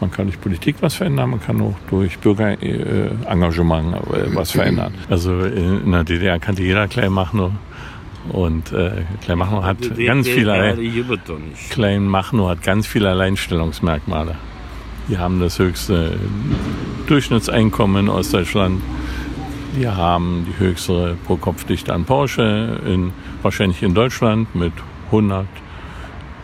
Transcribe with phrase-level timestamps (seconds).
[0.00, 4.92] Man kann durch Politik was verändern, man kann auch durch Bürgerengagement äh, was verändern.
[5.08, 7.52] Also in der DDR kannte jeder Kleinmachnow
[8.30, 10.76] und äh, Kleinmachnow hat ganz viele
[11.70, 14.36] Kleinmachnow hat ganz viele Alleinstellungsmerkmale.
[15.08, 16.18] Die haben das höchste
[17.06, 18.82] Durchschnittseinkommen in Ostdeutschland.
[19.78, 24.72] Die haben die höchste Pro-Kopf-Dichte an Porsche, in, wahrscheinlich in Deutschland mit
[25.06, 25.46] 100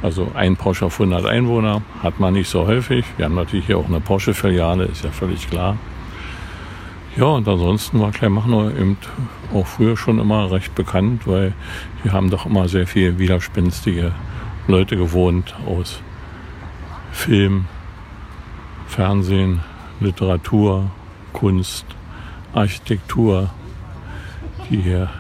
[0.03, 3.05] also ein Porsche auf 100 Einwohner hat man nicht so häufig.
[3.17, 5.77] Wir haben natürlich hier auch eine Porsche-Filiale, ist ja völlig klar.
[7.17, 8.97] Ja, und ansonsten war Kleinmachnow eben
[9.55, 11.53] auch früher schon immer recht bekannt, weil
[12.03, 14.13] hier haben doch immer sehr viele widerspenstige
[14.67, 16.01] Leute gewohnt aus
[17.13, 17.67] Film,
[18.87, 19.61] Fernsehen,
[20.01, 20.91] Literatur,
[21.33, 21.85] Kunst,
[22.55, 23.51] Architektur,
[24.71, 25.11] die hier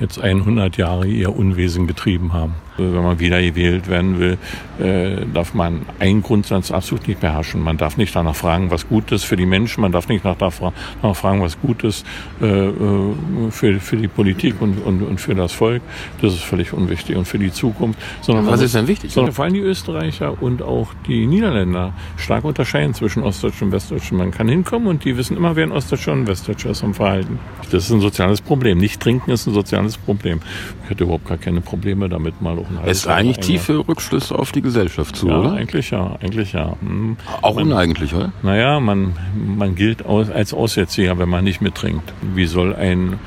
[0.00, 2.54] jetzt 100 Jahre ihr Unwesen getrieben haben.
[2.76, 4.38] Wenn man wieder gewählt werden will,
[4.78, 7.60] äh, darf man einen Grundsatz absolut nicht beherrschen.
[7.60, 9.80] Man darf nicht danach fragen, was gut ist für die Menschen.
[9.80, 12.04] Man darf nicht danach fragen, was gut ist
[12.40, 13.14] äh, äh,
[13.50, 15.82] für, für die Politik und, und, und für das Volk.
[16.20, 17.98] Das ist völlig unwichtig und für die Zukunft.
[18.20, 19.12] Sondern was ist denn wichtig?
[19.12, 24.18] Sondern vor allem die Österreicher und auch die Niederländer stark unterscheiden zwischen Ostdeutschen und Westdeutschen.
[24.18, 26.94] Man kann hinkommen und die wissen immer, wer ein Ostdeutscher und ein Westdeutscher ist am
[26.94, 27.38] Verhalten.
[27.70, 28.78] Das ist ein soziales Problem.
[28.78, 30.40] Nicht trinken ist ein soziales Problem.
[30.84, 34.52] Ich hätte überhaupt gar keine Probleme damit, mal auch ein Es eigentlich tiefe Rückschlüsse auf
[34.52, 35.52] die Gesellschaft zu, ja, oder?
[35.52, 36.76] Eigentlich ja, eigentlich ja.
[36.80, 37.16] Hm.
[37.42, 38.32] Auch man, uneigentlich, oder?
[38.42, 42.12] Naja, man, man gilt als Aussätziger, wenn man nicht mittrinkt.
[42.34, 43.20] Wie soll ein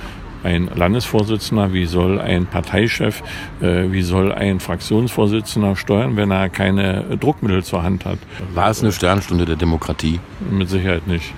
[0.43, 3.23] ein Landesvorsitzender, wie soll ein Parteichef,
[3.61, 8.19] äh, wie soll ein Fraktionsvorsitzender steuern, wenn er keine Druckmittel zur Hand hat?
[8.53, 10.19] War es eine Sternstunde der Demokratie?
[10.51, 11.33] Mit Sicherheit nicht.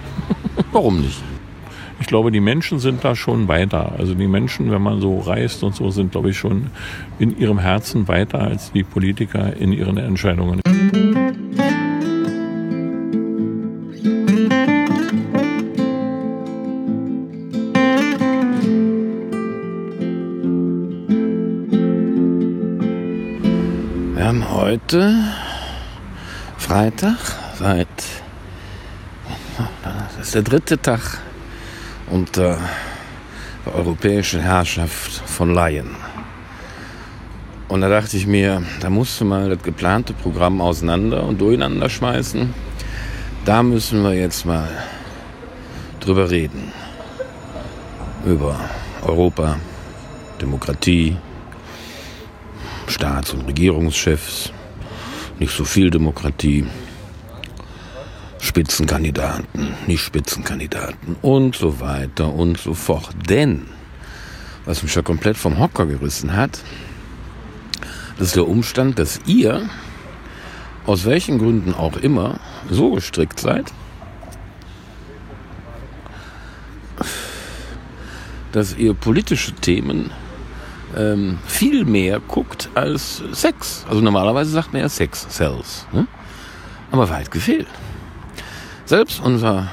[0.72, 1.22] Warum nicht?
[2.00, 3.94] Ich glaube, die Menschen sind da schon weiter.
[3.98, 6.72] Also die Menschen, wenn man so reist und so, sind, glaube ich, schon
[7.20, 10.62] in ihrem Herzen weiter als die Politiker in ihren Entscheidungen.
[24.16, 25.16] Wir haben heute
[26.58, 27.18] Freitag
[27.56, 27.88] seit
[29.84, 31.20] das ist der dritte Tag
[32.10, 32.58] unter
[33.66, 35.96] der europäischen Herrschaft von Laien.
[37.68, 41.88] Und da dachte ich mir, da musst du mal das geplante Programm auseinander und durcheinander
[41.88, 42.54] schmeißen.
[43.46, 44.70] Da müssen wir jetzt mal
[46.00, 46.72] drüber reden.
[48.26, 48.60] Über
[49.04, 49.58] Europa,
[50.42, 51.16] Demokratie,
[52.88, 54.52] Staats- und Regierungschefs,
[55.38, 56.66] nicht so viel Demokratie,
[58.40, 63.10] Spitzenkandidaten, nicht Spitzenkandidaten und so weiter und so fort.
[63.30, 63.68] Denn,
[64.66, 66.64] was mich ja komplett vom Hocker gerissen hat,
[68.18, 69.70] das ist der Umstand, dass ihr,
[70.86, 72.40] aus welchen Gründen auch immer,
[72.70, 73.72] so gestrickt seid,
[78.52, 80.12] dass ihr politische Themen
[80.96, 83.86] ähm, viel mehr guckt als Sex.
[83.88, 85.86] Also normalerweise sagt man ja Sex Cells.
[85.92, 86.08] Ne?
[86.92, 87.68] Aber weit gefehlt.
[88.90, 89.68] Selbst unser,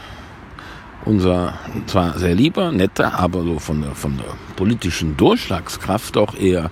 [1.06, 1.54] unser
[1.86, 6.70] zwar sehr lieber, netter, aber so von der, von der politischen Durchschlagskraft doch eher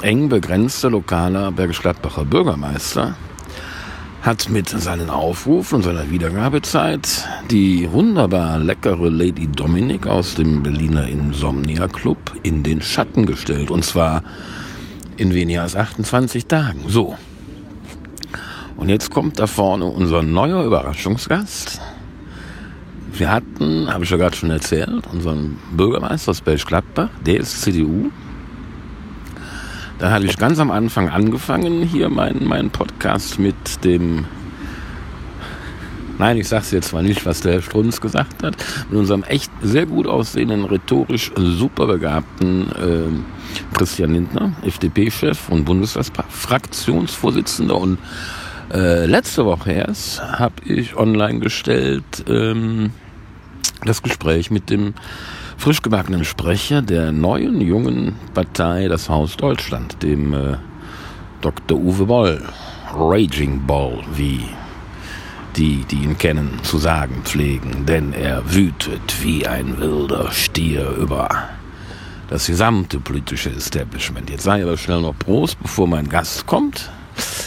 [0.00, 3.16] eng begrenzter lokaler Bergisch Gladbacher Bürgermeister
[4.22, 11.08] hat mit seinen Aufrufen und seiner Wiedergabezeit die wunderbar leckere Lady Dominic aus dem Berliner
[11.08, 13.72] Insomnia Club in den Schatten gestellt.
[13.72, 14.22] Und zwar
[15.16, 16.84] in weniger als 28 Tagen.
[16.86, 17.16] So.
[18.82, 21.80] Und jetzt kommt da vorne unser neuer Überraschungsgast.
[23.12, 27.62] Wir hatten, habe ich ja gerade schon erzählt, unseren Bürgermeister aus Bergisch Gladbach, der ist
[27.62, 28.10] CDU.
[30.00, 34.24] Da hatte ich ganz am Anfang angefangen, hier meinen mein Podcast mit dem,
[36.18, 38.56] nein, ich sage es jetzt zwar nicht, was der Herr Strunz gesagt hat,
[38.90, 43.10] mit unserem echt sehr gut aussehenden, rhetorisch super begabten äh,
[43.78, 47.98] Christian Lindner, FDP-Chef und Bundestagsfraktionsvorsitzender und
[48.72, 52.92] äh, letzte Woche erst habe ich online gestellt ähm,
[53.84, 54.94] das Gespräch mit dem
[55.56, 60.56] frisch gebackenen Sprecher der neuen jungen Partei Das Haus Deutschland, dem äh,
[61.40, 61.78] Dr.
[61.78, 62.42] Uwe Boll,
[62.94, 64.40] Raging Boll, wie
[65.56, 71.28] die, die ihn kennen, zu sagen pflegen, denn er wütet wie ein wilder Stier über
[72.28, 74.30] das gesamte politische Establishment.
[74.30, 76.90] Jetzt sage ich aber schnell noch Prost, bevor mein Gast kommt.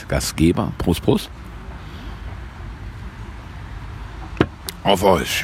[0.08, 0.72] Gastgeber.
[0.78, 1.30] Prost, Prost.
[4.84, 5.44] Auf euch.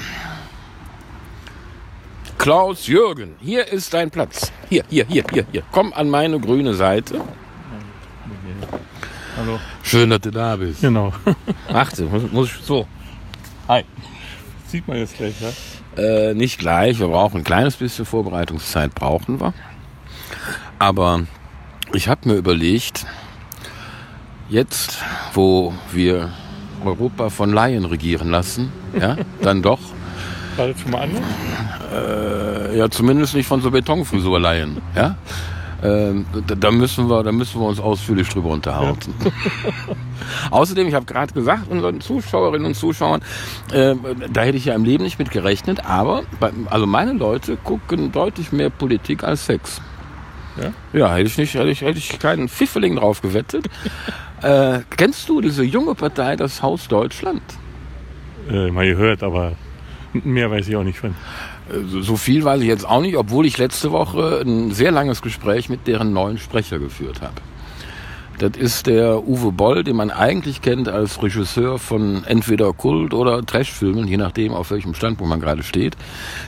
[2.37, 4.51] Klaus Jürgen, hier ist dein Platz.
[4.69, 5.63] Hier, hier, hier, hier, hier.
[5.71, 7.21] Komm an meine grüne Seite.
[9.37, 9.59] Hallo.
[9.83, 10.81] Schön, dass du da bist.
[10.81, 11.13] Genau.
[11.73, 12.87] Achte, muss, muss ich so.
[13.67, 13.83] Hi.
[14.67, 16.01] Sieht man jetzt gleich, ja?
[16.01, 16.99] Äh, nicht gleich.
[16.99, 19.53] Wir brauchen ein kleines bisschen Vorbereitungszeit, brauchen wir.
[20.79, 21.21] Aber
[21.93, 23.05] ich habe mir überlegt,
[24.51, 24.99] jetzt,
[25.33, 26.29] wo wir
[26.83, 29.79] Europa von Laien regieren lassen, ja, dann doch.
[30.57, 31.23] War das schon mal anders?
[31.93, 35.15] Äh, ja, zumindest nicht von so Betonfrisurleien, ja.
[35.83, 39.15] Ähm, da, da, müssen wir, da müssen wir uns ausführlich drüber unterhalten.
[39.23, 39.31] Ja.
[40.51, 43.21] Außerdem, ich habe gerade gesagt, unseren Zuschauerinnen und Zuschauern,
[43.73, 43.95] äh,
[44.31, 48.11] da hätte ich ja im Leben nicht mit gerechnet, aber bei, also meine Leute gucken
[48.11, 49.81] deutlich mehr Politik als Sex.
[50.61, 53.67] Ja, ja hätte ich nicht, hätte ich, hätte ich keinen Pfifferling drauf gewettet.
[54.41, 57.41] äh, kennst du diese junge Partei, das Haus Deutschland?
[58.49, 59.53] Äh, mal gehört, aber
[60.13, 61.11] mehr weiß ich auch nicht von.
[61.69, 65.21] Äh, so viel weiß ich jetzt auch nicht, obwohl ich letzte Woche ein sehr langes
[65.21, 67.35] Gespräch mit deren neuen Sprecher geführt habe.
[68.41, 73.45] Das ist der Uwe Boll, den man eigentlich kennt als Regisseur von entweder Kult- oder
[73.45, 75.95] Trashfilmen, je nachdem, auf welchem Standpunkt man gerade steht.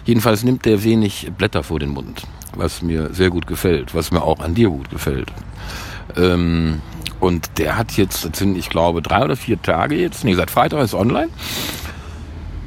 [0.04, 2.24] Jedenfalls nimmt der wenig Blätter vor den Mund,
[2.56, 5.32] was mir sehr gut gefällt, was mir auch an dir gut gefällt.
[6.16, 6.82] Ähm,
[7.20, 10.52] und der hat jetzt, das sind, ich glaube, drei oder vier Tage jetzt, nee, seit
[10.52, 11.30] Freitag ist online,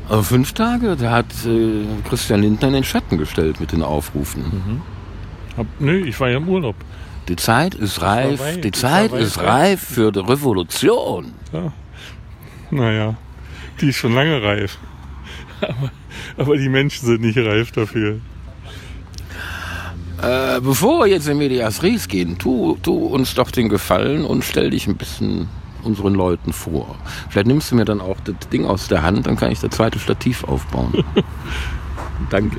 [0.08, 4.42] aber fünf Tage, da hat äh, Christian Lindner in den Schatten gestellt mit den Aufrufen.
[4.42, 4.82] Mhm.
[5.56, 6.76] Hab, nö, ich war ja im Urlaub.
[7.28, 11.32] Die Zeit ist reif, weit, die Zeit ist reif für die Revolution.
[11.52, 11.72] Ja.
[12.70, 13.16] Naja,
[13.80, 14.78] die ist schon lange reif.
[15.60, 15.90] Aber,
[16.36, 18.20] aber die Menschen sind nicht reif dafür.
[20.22, 24.44] Äh, bevor wir jetzt in Medias Res gehen, tu, tu uns doch den Gefallen und
[24.44, 25.48] stell dich ein bisschen
[25.82, 26.96] unseren Leuten vor.
[27.28, 29.70] Vielleicht nimmst du mir dann auch das Ding aus der Hand, dann kann ich das
[29.70, 31.04] zweite Stativ aufbauen.
[32.30, 32.56] Danke.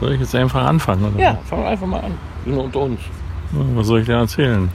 [0.00, 1.14] Soll ich jetzt einfach anfangen?
[1.14, 1.22] Oder?
[1.22, 2.14] Ja, fang einfach mal an.
[2.44, 3.00] Wir sind unter uns.
[3.52, 4.68] Was soll ich dir erzählen?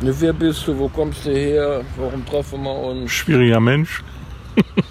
[0.00, 0.76] Wer bist du?
[0.78, 1.82] Wo kommst du her?
[1.96, 3.10] Warum treffen wir uns?
[3.10, 4.02] Schwieriger Mensch.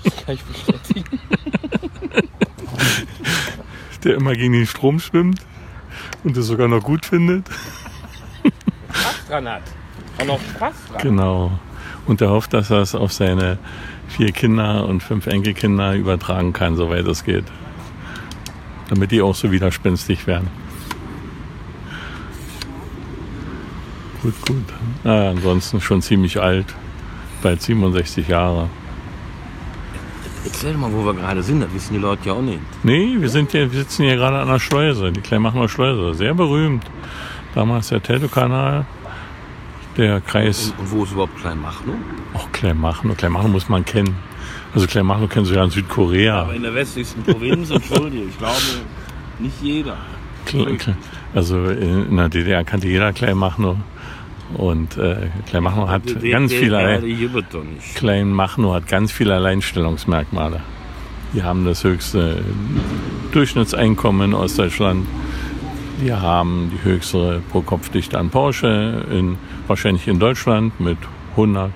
[0.03, 1.19] Das kann ich bestätigen.
[4.03, 5.41] Der immer gegen den Strom schwimmt
[6.23, 7.47] und es sogar noch gut findet.
[8.89, 9.63] Spaß dran hat.
[10.21, 11.01] Und auch Spaß dran.
[11.01, 11.59] Genau.
[12.05, 13.57] Und er hofft, dass er es auf seine
[14.07, 17.45] vier Kinder und fünf Enkelkinder übertragen kann, soweit es geht.
[18.89, 20.47] Damit die auch so widerspenstig werden.
[24.21, 24.63] Gut, gut.
[25.03, 26.65] Naja, ansonsten schon ziemlich alt.
[27.41, 28.69] Bald 67 Jahre.
[30.47, 32.59] Erzähl mal, wo wir gerade sind, das wissen die Leute ja auch nicht.
[32.83, 36.13] Nee, wir, sind hier, wir sitzen hier gerade an der Schleuse, die Kleinmachner Schleuse.
[36.13, 36.85] Sehr berühmt.
[37.53, 38.85] Damals der Teltow-Kanal,
[39.97, 40.73] der Kreis.
[40.77, 41.95] Und, und, wo ist überhaupt Kleinmachnow?
[42.33, 43.17] Ach, Kleinmachnow.
[43.17, 44.15] Kleinmachnow muss man kennen.
[44.73, 46.44] Also Kleinmachnow kennst du ja in Südkorea.
[46.44, 48.55] Aber in der westlichsten Provinz, entschuldige, ich glaube,
[49.39, 49.97] nicht jeder.
[51.35, 53.75] Also in der DDR kannte jeder Kleinmachnow.
[54.55, 56.77] Und äh, Kleinmachnow hat der, ganz viele
[57.95, 60.61] Kleinmachnow hat ganz viele Alleinstellungsmerkmale.
[61.33, 62.44] Wir haben das höchste
[63.31, 65.05] Durchschnittseinkommen in Ostdeutschland.
[65.99, 70.97] Wir haben die höchste Pro-Kopf-Dichte an Porsche, in, wahrscheinlich in Deutschland mit
[71.31, 71.71] 100,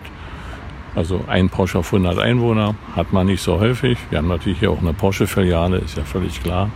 [0.95, 3.97] also ein Porsche auf 100 Einwohner, hat man nicht so häufig.
[4.09, 6.69] Wir haben natürlich hier auch eine Porsche-Filiale, ist ja völlig klar.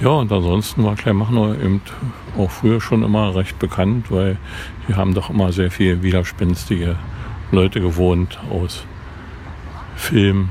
[0.00, 1.80] Ja, und ansonsten war Kleinmachnow eben
[2.36, 4.36] auch früher schon immer recht bekannt, weil
[4.86, 6.96] hier haben doch immer sehr viele widerspenstige
[7.52, 8.84] Leute gewohnt aus
[9.94, 10.48] Film,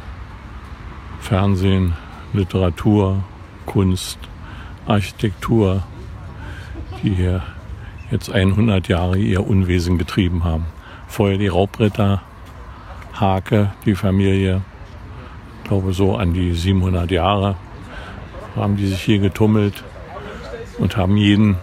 [1.19, 1.93] Fernsehen,
[2.33, 3.23] Literatur,
[3.65, 4.19] Kunst,
[4.85, 5.83] Architektur,
[7.03, 7.43] die hier
[8.11, 10.65] jetzt 100 Jahre ihr Unwesen getrieben haben.
[11.07, 12.21] Vorher die Raubritter,
[13.19, 14.61] Hake, die Familie,
[15.63, 17.55] ich glaube so an die 700 Jahre
[18.55, 19.83] haben die sich hier getummelt
[20.77, 21.57] und haben jeden,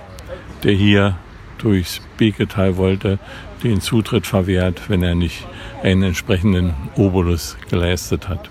[0.62, 1.16] der hier
[1.58, 3.18] durchs Beketal wollte,
[3.62, 5.46] den Zutritt verwehrt, wenn er nicht
[5.82, 8.48] einen entsprechenden Obolus geleistet hat.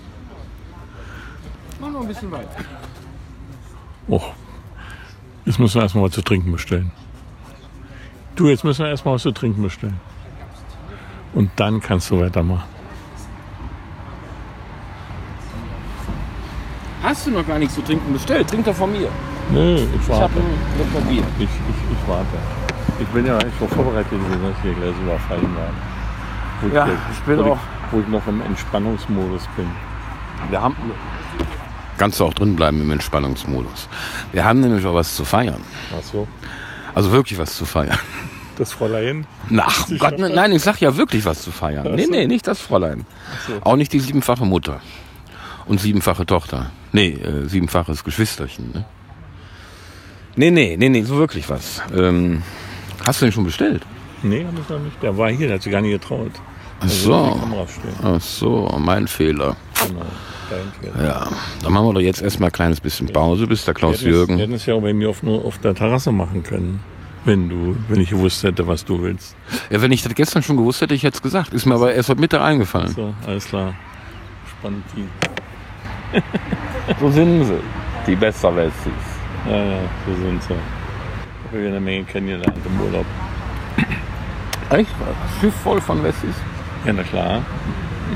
[1.80, 2.64] Mach noch ein bisschen weiter.
[4.08, 4.32] Och,
[5.44, 6.92] jetzt müssen wir erstmal was zu trinken bestellen.
[8.36, 10.00] Du, jetzt müssen wir erstmal was zu trinken bestellen.
[11.34, 12.77] Und dann kannst du weitermachen.
[17.02, 18.48] Hast du noch gar nichts zu trinken bestellt?
[18.48, 19.08] Trink doch von mir.
[19.50, 20.24] Nö, ich warte.
[20.34, 21.22] Ich habe ein, Bier.
[21.38, 22.26] Ich, ich, ich warte.
[22.98, 25.74] Ich bin ja eigentlich schon vorbereitet gewesen, dass ich hier gleich überfallen werde.
[26.60, 27.56] Wo ja, ich, ich bin wo auch.
[27.56, 29.66] Ich, wo ich noch im Entspannungsmodus bin.
[30.50, 30.76] Wir haben.
[31.96, 33.88] Kannst du auch drin bleiben im Entspannungsmodus.
[34.32, 35.60] Wir haben nämlich auch was zu feiern.
[35.96, 36.28] Ach so.
[36.94, 37.98] Also wirklich was zu feiern.
[38.56, 39.24] Das Fräulein?
[39.56, 41.86] Ach Gott, ne, nein, ich sag ja wirklich was zu feiern.
[41.88, 43.06] Ach nee, nee, nicht das Fräulein.
[43.46, 43.52] So.
[43.60, 44.80] Auch nicht die siebenfache Mutter.
[45.66, 46.72] Und siebenfache Tochter.
[46.92, 48.72] Nee, äh, siebenfaches Geschwisterchen.
[48.72, 48.84] Ne?
[50.36, 51.82] Nee, nee, nee, nee, so wirklich was.
[51.96, 52.42] Ähm,
[53.04, 53.82] hast du den schon bestellt?
[54.22, 55.02] Nee, hab ich noch nicht.
[55.02, 56.32] Der war hier, der hat sich gar nicht getraut.
[56.80, 57.40] Ach so.
[58.02, 59.56] Ach so, mein Fehler.
[59.86, 60.04] Genau.
[61.02, 61.28] Ja,
[61.62, 64.36] dann machen wir doch jetzt erstmal ein kleines bisschen Pause, bis der Klaus wir Jürgen.
[64.36, 66.80] Wir hätten es ja auch bei mir auf, nur auf der Terrasse machen können.
[67.24, 69.36] Wenn du, wenn ich gewusst hätte, was du willst.
[69.70, 71.52] Ja, wenn ich das gestern schon gewusst hätte, ich hätte es gesagt.
[71.52, 72.94] Ist mir aber erst heute Mittag eingefallen.
[72.94, 73.74] So, alles klar.
[74.58, 75.04] Spannend die.
[77.00, 77.60] so sind sie,
[78.06, 78.74] die Besserwessis.
[79.46, 80.54] Ja, ja, so sind sie.
[81.50, 83.06] Ich habe eine Menge kennengelernt im Urlaub.
[84.70, 84.90] Echt?
[85.40, 86.34] Schiff voll von Wessis?
[86.84, 87.40] Ja, na klar.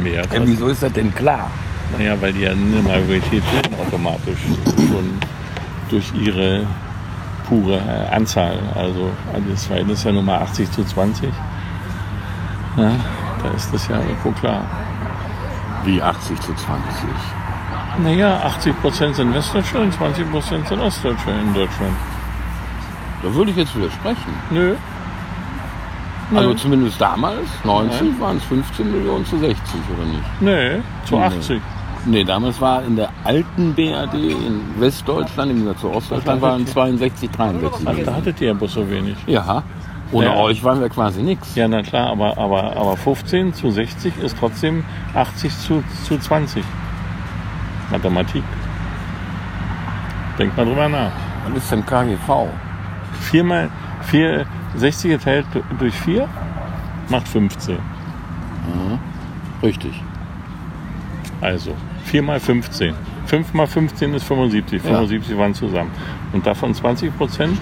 [0.03, 1.51] Mehr ja, wieso ist das denn klar?
[1.97, 4.39] Naja, weil die ja eine Majorität bilden automatisch
[4.77, 5.19] schon
[5.89, 6.67] durch ihre
[7.49, 8.59] pure äh, Anzahl.
[8.75, 9.11] Also
[9.51, 11.31] das Verhältnis ist ja Nummer 80 zu 20.
[12.77, 12.93] Ja,
[13.43, 14.65] da ist das ja irgendwo klar.
[15.85, 16.83] Wie 80 zu 20?
[17.99, 21.95] Naja, 80 Prozent sind Westdeutsche und 20 Prozent sind Ostdeutsche in Deutschland.
[23.23, 24.35] Da würde ich jetzt widersprechen.
[24.51, 24.75] Nö.
[26.35, 26.57] Also Nö.
[26.57, 29.61] zumindest damals, 19, waren es 15 Millionen zu 60,
[29.95, 30.41] oder nicht?
[30.41, 31.61] Nee, zu 80.
[32.05, 37.31] Nee, damals war in der alten BRD in Westdeutschland, im Gegensatz zu Ostdeutschland, waren 62,
[37.31, 37.87] 63.
[37.87, 39.17] Ach, da hattet ihr ja bloß so wenig.
[39.27, 39.63] Ja.
[40.11, 40.37] Ohne ja.
[40.37, 41.55] euch waren wir quasi nichts.
[41.55, 44.85] Ja, na klar, aber, aber, aber 15 zu 60 ist trotzdem
[45.15, 46.65] 80 zu, zu 20.
[47.93, 48.43] Mathematik.
[50.39, 51.13] Denkt mal drüber nach.
[51.47, 52.49] Was ist denn KGV?
[53.21, 53.71] 4 mal
[54.03, 54.47] 4,
[54.77, 55.47] 60 geteilt
[55.79, 56.29] durch 4
[57.09, 57.75] macht 15.
[57.75, 58.99] Mhm.
[59.63, 59.93] Richtig.
[61.41, 62.95] Also 4 mal 15.
[63.27, 64.83] 5 mal 15 ist 75.
[64.83, 65.39] 75 ja.
[65.39, 65.91] waren zusammen.
[66.33, 67.59] Und davon 20 Prozent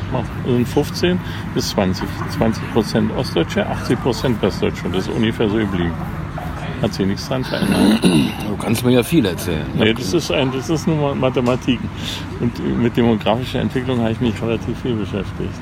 [0.47, 1.21] sind 15
[1.55, 2.09] bis 20.
[2.31, 4.89] 20 Prozent Ostdeutsche, 80 Prozent Westdeutsche.
[4.93, 5.93] Das ist ungefähr so geblieben.
[6.83, 8.03] Hat sich nichts dran verändert.
[8.03, 9.67] Du kannst mir ja viel erzählen.
[9.75, 11.79] Nee, das ist, ein, das ist nur Mathematik.
[12.41, 15.55] Und mit demografischer Entwicklung habe ich mich relativ viel beschäftigt.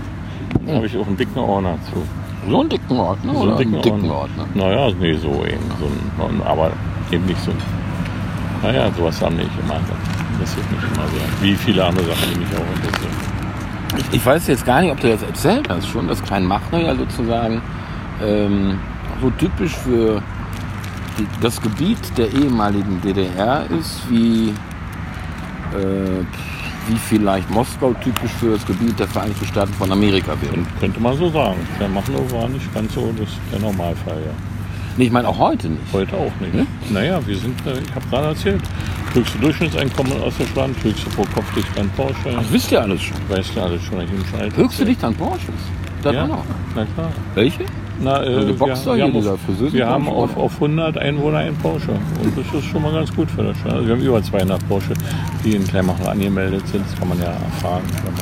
[0.67, 2.03] Da habe ich auch einen dicken Ordner zu.
[2.49, 3.35] So einen dicken Ordner?
[3.35, 4.43] So einen dicken, dicken Ordner.
[4.43, 4.47] Ordner.
[4.55, 5.65] Naja, nee, so eben.
[5.81, 6.71] So ein, aber
[7.11, 7.53] eben nicht so
[8.63, 9.81] naja, sowas haben nicht immer.
[10.41, 11.45] Das ist nicht immer so.
[11.45, 13.15] Wie viele andere Sachen, die mich auch interessieren.
[13.97, 16.95] Ich, ich weiß jetzt gar nicht, ob du das erzählt hast schon, dass Kleinmachnow ja
[16.95, 17.63] sozusagen
[18.23, 18.79] ähm,
[19.21, 20.23] so typisch für
[21.41, 24.51] das Gebiet der ehemaligen DDR ist, wie,
[25.77, 26.25] äh,
[26.89, 30.65] wie vielleicht Moskau typisch für das Gebiet der Vereinigten Staaten von Amerika wäre.
[30.81, 31.59] Könnte man so sagen.
[31.77, 34.33] Kleinmachnow war nicht ganz so das, der Normalfall, ja.
[34.97, 35.93] Nee, ich meine auch heute nicht.
[35.93, 36.53] Heute auch nicht.
[36.55, 36.67] Hm?
[36.91, 38.63] Naja, wir sind, äh, ich habe gerade erzählt,
[39.15, 42.33] höchste Durchschnittseinkommen aus der Land, höchste pro Kopf Dichte an Porsche.
[42.33, 43.17] Das wisst ihr alles schon.
[43.29, 45.55] Weißt du alles schon, ich schon Höchste Dichte an Porsches?
[46.03, 46.45] Das ja, auch
[46.75, 47.13] Na klar.
[47.35, 47.65] Welche?
[48.01, 51.57] Na, äh, also Boxer, wir, wir, haben, auf, wir haben auf, auf 100 Einwohner einen
[51.57, 51.93] Porsche.
[52.23, 53.73] Und das ist schon mal ganz gut für das Stadt.
[53.73, 54.95] Also wir haben über 200 Porsche,
[55.45, 56.85] die in Kleinmacher angemeldet sind.
[56.87, 57.83] Das kann man ja erfahren.
[58.05, 58.15] Man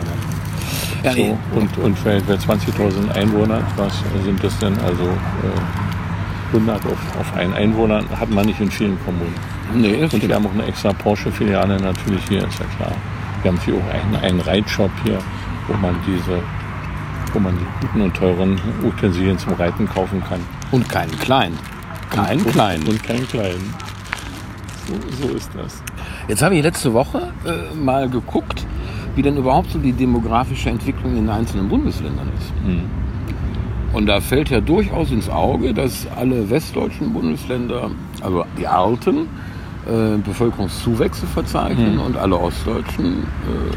[1.05, 1.35] ja, so, nee.
[1.55, 4.79] Und, und für, für 20.000 Einwohner, was sind das denn?
[4.81, 9.35] Also äh, 100 auf, auf einen Einwohner hat man nicht in vielen Kommunen.
[9.75, 12.93] Nee, und wir haben auch eine extra Porsche-Filiale natürlich hier, ist ja klar.
[13.43, 15.19] Wir haben hier auch einen, einen Reitshop hier,
[15.69, 16.41] wo man diese,
[17.37, 20.41] wo man die guten und teuren Utensilien zum Reiten kaufen kann.
[20.71, 21.59] Und keinen kleinen.
[22.11, 22.89] Keinen und, kleinen.
[22.89, 23.75] Und keinen kleinen.
[24.87, 25.83] So, so, ist das.
[26.29, 28.67] Jetzt habe ich letzte Woche äh, mal geguckt,
[29.17, 32.53] wie denn überhaupt so die demografische Entwicklung in den einzelnen Bundesländern ist.
[32.65, 32.85] Hm.
[33.93, 37.91] Und da fällt ja durchaus ins Auge, dass alle westdeutschen Bundesländer,
[38.23, 39.29] also die alten,
[39.87, 42.01] äh, Bevölkerungszuwächse verzeichnen mhm.
[42.01, 43.25] und alle ostdeutschen.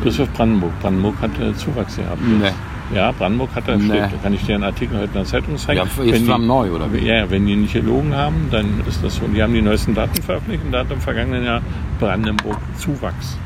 [0.04, 0.72] Äh, auf Brandenburg.
[0.82, 2.22] Brandenburg hat äh, Zuwachs gehabt.
[2.22, 2.52] Nee.
[2.94, 3.86] Ja, Brandenburg hat da nee.
[3.86, 5.78] steht, kann ich dir einen Artikel heute in der Zeitung zeigen.
[5.78, 7.06] Ja, jetzt wenn die, neu, oder wie?
[7.06, 9.28] Ja, wenn die nicht gelogen haben, dann ist das so.
[9.28, 11.62] Die haben die neuesten Daten veröffentlicht und da hat im vergangenen Jahr
[12.00, 13.38] Brandenburg Zuwachs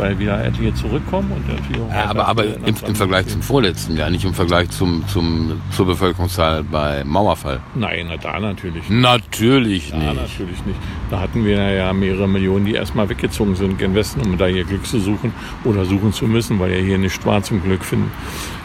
[0.00, 4.10] weil wieder etliche zurückkommen und etliche ja, aber, aber im, im, Vergleich zum vorletzten Jahr,
[4.10, 7.60] nicht im Vergleich zum, zum, zur Bevölkerungszahl bei Mauerfall.
[7.74, 9.02] Nein, na, da natürlich nicht.
[9.02, 10.14] Natürlich da nicht.
[10.14, 10.78] natürlich nicht.
[11.10, 14.64] Da hatten wir ja mehrere Millionen, die erstmal weggezogen sind gen Westen, um da ihr
[14.64, 15.32] Glück zu suchen
[15.64, 18.10] oder suchen zu müssen, weil ja hier nicht war zum Glück finden.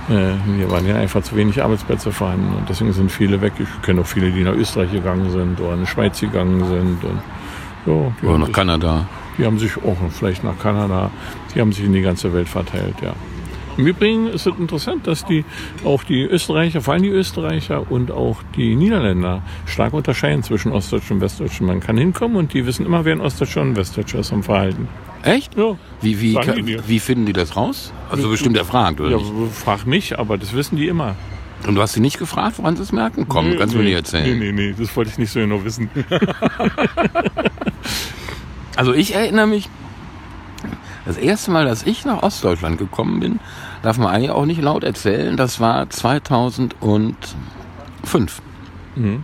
[0.09, 3.53] Äh, hier waren ja einfach zu wenig Arbeitsplätze vorhanden und deswegen sind viele weg.
[3.59, 7.03] Ich kenne auch viele, die nach Österreich gegangen sind oder in die Schweiz gegangen sind.
[7.03, 7.21] Und,
[8.21, 9.07] ja, oder nach Kanada.
[9.37, 11.11] Die haben sich auch vielleicht nach Kanada,
[11.53, 13.13] die haben sich in die ganze Welt verteilt, ja.
[13.77, 15.43] Im Übrigen ist es interessant, dass die
[15.83, 21.11] auch die Österreicher, vor allem die Österreicher und auch die Niederländer stark unterscheiden zwischen Ostdeutsch
[21.11, 21.59] und Westdeutsch.
[21.59, 24.43] Man kann hinkommen und die wissen immer, wer ein Ostdeutscher und ein Westdeutscher ist am
[24.43, 24.87] Verhalten.
[25.23, 25.57] Echt?
[25.57, 25.75] Ja.
[26.01, 27.91] Wie, wie, kann, wie finden die das raus?
[28.09, 29.11] Also bestimmt erfragt, oder?
[29.11, 29.53] Ja, nicht?
[29.53, 31.15] frag mich, aber das wissen die immer.
[31.67, 33.25] Und du hast sie nicht gefragt, woran sie es merken?
[33.27, 34.39] Komm, nee, kannst du nee, mir nicht erzählen.
[34.39, 35.89] Nee, nee, nee, das wollte ich nicht so genau wissen.
[38.75, 39.69] Also ich erinnere mich,
[41.05, 43.39] das erste Mal, dass ich nach Ostdeutschland gekommen bin,
[43.83, 46.81] darf man eigentlich auch nicht laut erzählen, das war 2005.
[48.95, 49.23] Mhm.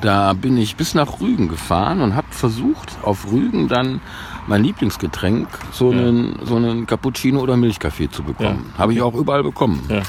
[0.00, 4.00] Da bin ich bis nach Rügen gefahren und habe versucht, auf Rügen dann
[4.46, 5.98] mein Lieblingsgetränk, so, ja.
[5.98, 8.66] einen, so einen Cappuccino oder Milchkaffee zu bekommen.
[8.72, 8.78] Ja.
[8.78, 9.82] Habe ich auch überall bekommen.
[9.88, 10.02] Ja.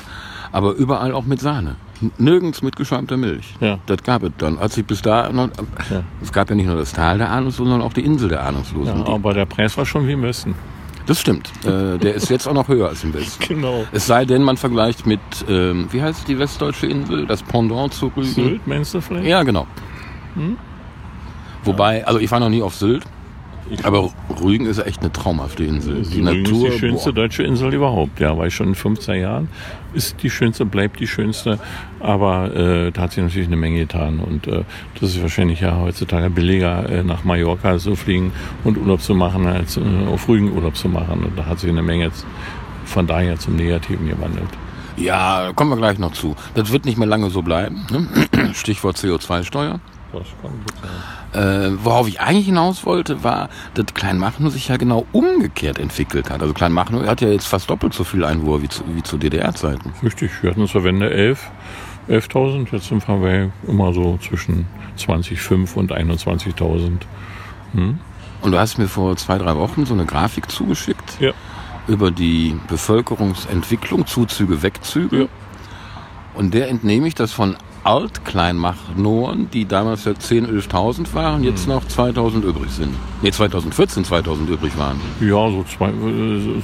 [0.51, 1.75] Aber überall auch mit Sahne.
[2.17, 3.55] Nirgends mit geschäumter Milch.
[3.59, 3.79] Ja.
[3.85, 4.57] Das gab es dann.
[4.57, 5.49] Als ich bis da noch,
[5.89, 6.03] ja.
[6.21, 8.99] es gab ja nicht nur das Tal der Ahnungslosen, sondern auch die Insel der Ahnungslosen.
[8.99, 10.55] Ja, aber der Preis war schon wie im Westen.
[11.05, 11.51] Das stimmt.
[11.63, 13.43] Äh, der ist jetzt auch noch höher als im Westen.
[13.47, 13.85] Genau.
[13.91, 17.27] Es sei denn, man vergleicht mit, ähm, wie heißt die westdeutsche Insel?
[17.27, 18.23] Das Pendant zu Rügen.
[18.23, 19.27] Sylt, meinst du vielleicht?
[19.27, 19.67] Ja, genau.
[20.35, 20.57] Hm?
[21.63, 23.03] Wobei, also ich war noch nie auf Sylt.
[23.83, 26.03] Aber Rügen ist echt eine traumhafte Insel.
[26.03, 27.21] Die Rügen Natur, ist die schönste boah.
[27.21, 28.19] deutsche Insel überhaupt.
[28.19, 29.49] Ja, war ich schon in 15 Jahren.
[29.93, 31.59] Ist die schönste, bleibt die schönste.
[31.99, 34.19] Aber äh, da hat sich natürlich eine Menge getan.
[34.19, 34.63] Und äh,
[34.99, 38.31] das ist wahrscheinlich ja heutzutage billiger, äh, nach Mallorca zu fliegen
[38.63, 39.81] und Urlaub zu machen, als äh,
[40.11, 41.23] auf Rügen Urlaub zu machen.
[41.23, 42.11] Und da hat sich eine Menge
[42.85, 44.49] von daher zum Negativen gewandelt.
[44.97, 46.35] Ja, kommen wir gleich noch zu.
[46.53, 47.85] Das wird nicht mehr lange so bleiben.
[47.91, 48.53] Ne?
[48.53, 49.79] Stichwort CO2-Steuer.
[51.33, 56.41] Äh, worauf ich eigentlich hinaus wollte, war, dass Kleinmachnow sich ja genau umgekehrt entwickelt hat.
[56.41, 59.93] Also Kleinmachnow hat ja jetzt fast doppelt so viel Einwohner wie zu, wie zu DDR-Zeiten.
[60.03, 61.51] Richtig, wir hatten zur Wende 11.
[62.07, 66.99] 11.000, jetzt sind wir immer so zwischen 20.500 und 21.000.
[67.73, 67.99] Hm?
[68.41, 71.31] Und du hast mir vor zwei, drei Wochen so eine Grafik zugeschickt ja.
[71.87, 75.21] über die Bevölkerungsentwicklung, Zuzüge, Wegzüge.
[75.21, 75.27] Ja.
[76.35, 77.55] Und der entnehme ich, dass von
[77.85, 81.73] Altkleinmachnoren, die damals ja 10.000, 11.000 waren, jetzt hm.
[81.73, 82.95] noch 2.000 übrig sind.
[83.21, 84.99] Ne, 2014 2.000 übrig waren.
[85.21, 85.91] Ja, so, zwei,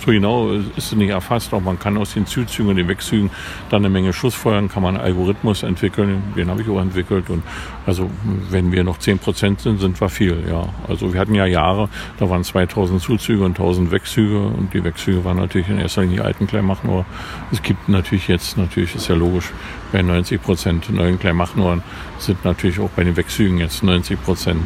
[0.04, 1.54] so genau ist es nicht erfasst.
[1.54, 3.30] Auch man kann aus den Zuzügen und den Wegzügen
[3.70, 6.24] dann eine Menge Schuss feuern, kann man einen Algorithmus entwickeln.
[6.36, 7.30] Den habe ich auch entwickelt.
[7.30, 7.44] Und
[7.86, 8.10] also
[8.50, 10.44] wenn wir noch 10 Prozent sind, sind wir viel.
[10.50, 11.88] Ja, also wir hatten ja Jahre,
[12.18, 14.40] da waren 2.000 Zuzüge und 1.000 Wegzüge.
[14.40, 17.06] Und die Wegzüge waren natürlich in erster Linie Altenkleinmachnoren.
[17.51, 19.51] Es gibt natürlich jetzt, natürlich ist ja logisch,
[19.91, 21.83] bei 90 Prozent neuen Kleinmachnoren
[22.19, 24.63] sind natürlich auch bei den Wegzügen jetzt 90 Prozent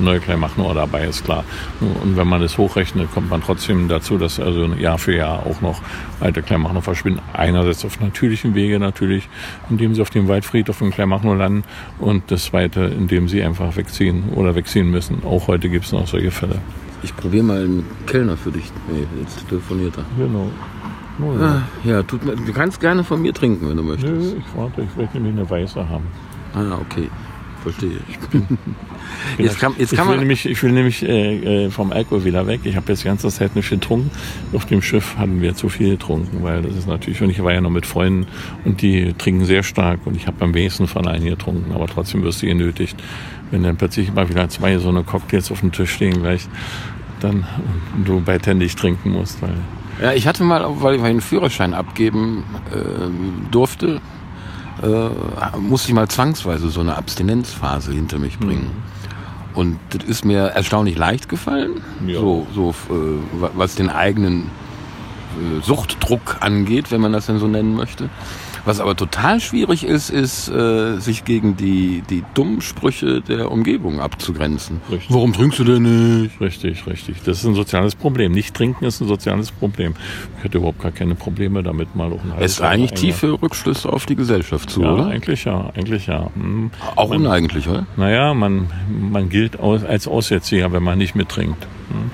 [0.00, 1.44] neue Kleinmachnor dabei, ist klar.
[1.80, 5.60] Und wenn man das hochrechnet, kommt man trotzdem dazu, dass also Jahr für Jahr auch
[5.60, 5.80] noch
[6.20, 7.20] alte Kleinmachnor verschwinden.
[7.32, 9.28] Einerseits auf natürlichem Wege natürlich,
[9.70, 11.64] indem sie auf dem Waldfriedhof in Kleinmachnor landen
[11.98, 15.22] und das zweite, indem sie einfach wegziehen oder wegziehen müssen.
[15.24, 16.60] Auch heute gibt es noch solche Fälle.
[17.02, 18.64] Ich probiere mal einen Kellner für dich.
[18.90, 20.04] Nee, jetzt telefoniert er.
[20.18, 20.50] Genau.
[21.20, 21.46] Oh, ja.
[21.46, 24.12] Ah, ja, tut mir, du kannst gerne von mir trinken, wenn du möchtest.
[24.12, 26.04] Nö, ich warte, ich möchte nämlich eine weiße haben.
[26.54, 27.08] Ah, okay.
[27.62, 28.40] Verstehe ich.
[29.44, 32.46] jetzt kann, jetzt kann ich, will nämlich, ich will nämlich äh, äh, vom Alkohol wieder
[32.46, 32.60] weg.
[32.62, 34.10] Ich habe jetzt die ganze Zeit nicht getrunken.
[34.52, 37.52] Auf dem Schiff hatten wir zu viel getrunken, weil das ist natürlich, und ich war
[37.52, 38.28] ja noch mit Freunden
[38.64, 42.22] und die trinken sehr stark und ich habe am wenigsten von allen getrunken, aber trotzdem
[42.22, 43.02] wirst du genötigt.
[43.50, 46.48] Wenn dann plötzlich immer wieder zwei so eine Cocktails auf dem Tisch stehen gleich,
[47.20, 47.46] dann
[48.04, 49.54] du beidhändig trinken musst, weil
[50.00, 54.00] ja, ich hatte mal, weil ich einen Führerschein abgeben äh, durfte,
[54.82, 58.70] äh, musste ich mal zwangsweise so eine Abstinenzphase hinter mich bringen.
[58.72, 59.56] Mhm.
[59.56, 62.20] Und das ist mir erstaunlich leicht gefallen, ja.
[62.20, 64.50] so, so äh, was den eigenen
[65.36, 68.10] äh, Suchtdruck angeht, wenn man das denn so nennen möchte.
[68.66, 74.00] Was aber total schwierig ist, ist, äh, sich gegen die, die dummen Sprüche der Umgebung
[74.00, 74.80] abzugrenzen.
[74.90, 75.14] Richtig.
[75.14, 76.40] Warum trinkst du denn nicht?
[76.40, 77.22] Richtig, richtig.
[77.24, 78.32] Das ist ein soziales Problem.
[78.32, 79.94] Nicht trinken ist ein soziales Problem.
[80.38, 83.88] Ich hätte überhaupt gar keine Probleme damit, mal auch ein Es ist eigentlich tiefe Rückschlüsse
[83.88, 85.06] auf die Gesellschaft zu, ja, oder?
[85.06, 86.28] Eigentlich ja, eigentlich ja.
[86.34, 86.72] Hm.
[86.96, 87.86] Auch man, uneigentlich, oder?
[87.96, 91.68] Naja, man, man gilt als Aussätziger, wenn man nicht mittrinkt.
[91.90, 92.10] Hm.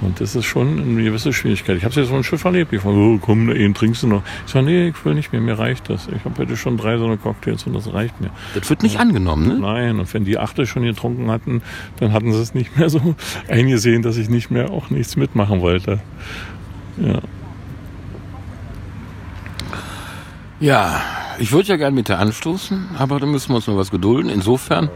[0.00, 1.76] Und das ist schon eine gewisse Schwierigkeit.
[1.76, 2.72] Ich habe es jetzt so ein Schiff erlebt.
[2.72, 4.22] Ich frage, oh, komm, eben trinkst du noch.
[4.46, 6.08] Ich sage, nee, ich will nicht mehr, mir reicht das.
[6.08, 8.30] Ich habe heute schon drei so eine Cocktails und das reicht mir.
[8.54, 9.58] Das wird nicht angenommen, ne?
[9.58, 11.62] Nein, und wenn die achte schon getrunken hatten,
[12.00, 13.14] dann hatten sie es nicht mehr so
[13.48, 16.00] eingesehen, dass ich nicht mehr auch nichts mitmachen wollte.
[16.98, 17.20] Ja.
[20.60, 21.02] Ja,
[21.38, 24.30] ich würde ja gerne mit dir anstoßen, aber da müssen wir uns noch was gedulden.
[24.30, 24.88] Insofern,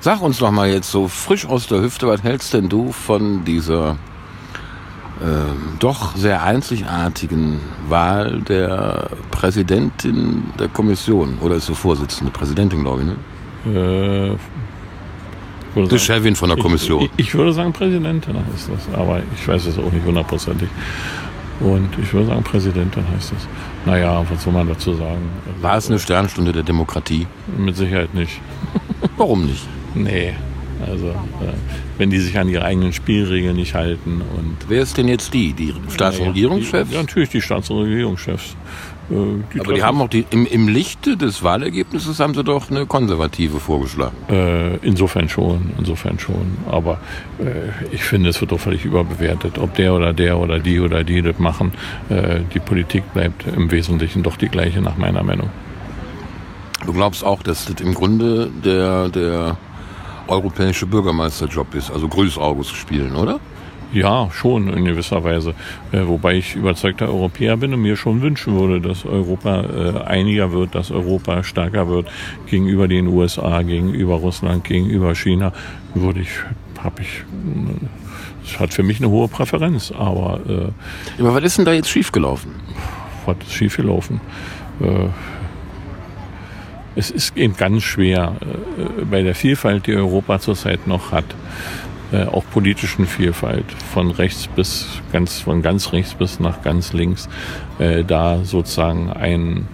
[0.00, 3.44] sag uns doch mal jetzt so frisch aus der Hüfte, was hältst denn du von
[3.44, 3.96] dieser
[5.20, 5.24] äh,
[5.78, 11.38] doch sehr einzigartigen Wahl der Präsidentin der Kommission.
[11.40, 12.32] Oder ist sie Vorsitzende?
[12.32, 14.36] Präsidentin, glaube ich, ne?
[14.36, 14.36] Äh,
[15.76, 17.02] die Chefin von der Kommission.
[17.16, 20.68] Ich, ich, würde sagen Präsidentin heißt das, aber ich weiß es auch nicht hundertprozentig.
[21.60, 23.46] Und ich würde sagen Präsidentin heißt das.
[23.84, 25.30] Naja, was soll man dazu sagen?
[25.60, 27.26] War es eine Sternstunde der Demokratie?
[27.58, 28.40] Mit Sicherheit nicht.
[29.16, 29.66] Warum nicht?
[29.94, 30.34] Nee,
[30.86, 34.22] also äh, wenn die sich an ihre eigenen Spielregeln nicht halten.
[34.36, 35.52] Und Wer ist denn jetzt die?
[35.52, 36.90] Die Staats- und Regierungschefs?
[36.90, 38.56] Ja, natürlich die Staats- und Regierungschefs.
[39.10, 39.14] Äh,
[39.52, 42.86] die Aber die haben auch die, im, im Lichte des Wahlergebnisses haben sie doch eine
[42.86, 44.16] konservative vorgeschlagen.
[44.30, 46.56] Äh, insofern schon, insofern schon.
[46.70, 47.00] Aber
[47.38, 51.04] äh, ich finde, es wird doch völlig überbewertet, ob der oder der oder die oder
[51.04, 51.72] die das machen.
[52.08, 55.50] Äh, die Politik bleibt im Wesentlichen doch die gleiche nach meiner Meinung.
[56.86, 59.58] Du glaubst auch, dass das im Grunde der, der
[60.30, 63.40] europäische Bürgermeisterjob ist, also Grüßauges spielen, oder?
[63.92, 65.54] Ja, schon in gewisser Weise.
[65.90, 70.52] Äh, wobei ich überzeugter Europäer bin und mir schon wünschen würde, dass Europa äh, einiger
[70.52, 72.06] wird, dass Europa stärker wird
[72.46, 75.52] gegenüber den USA, gegenüber Russland, gegenüber China.
[75.94, 76.30] Würde ich,
[76.78, 77.24] habe ich,
[78.44, 79.90] das hat für mich eine hohe Präferenz.
[79.90, 82.52] Aber, äh, aber was ist denn da jetzt schiefgelaufen?
[83.26, 84.20] Was ist schiefgelaufen?
[87.00, 91.24] Äh, es ist eben ganz schwer äh, bei der Vielfalt, die Europa zurzeit noch hat,
[92.12, 97.28] äh, auch politischen Vielfalt, von rechts bis ganz, von ganz rechts bis nach ganz links,
[97.78, 99.68] äh, da sozusagen einen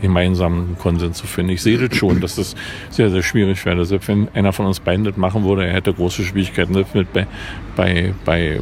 [0.00, 1.52] gemeinsamen Konsens zu finden.
[1.52, 2.56] Ich sehe das schon, dass das
[2.90, 3.84] sehr, sehr schwierig wäre.
[3.84, 7.12] Selbst wenn einer von uns beiden das machen würde, er hätte große Schwierigkeiten selbst mit
[7.12, 7.26] bei,
[7.76, 8.60] bei, bei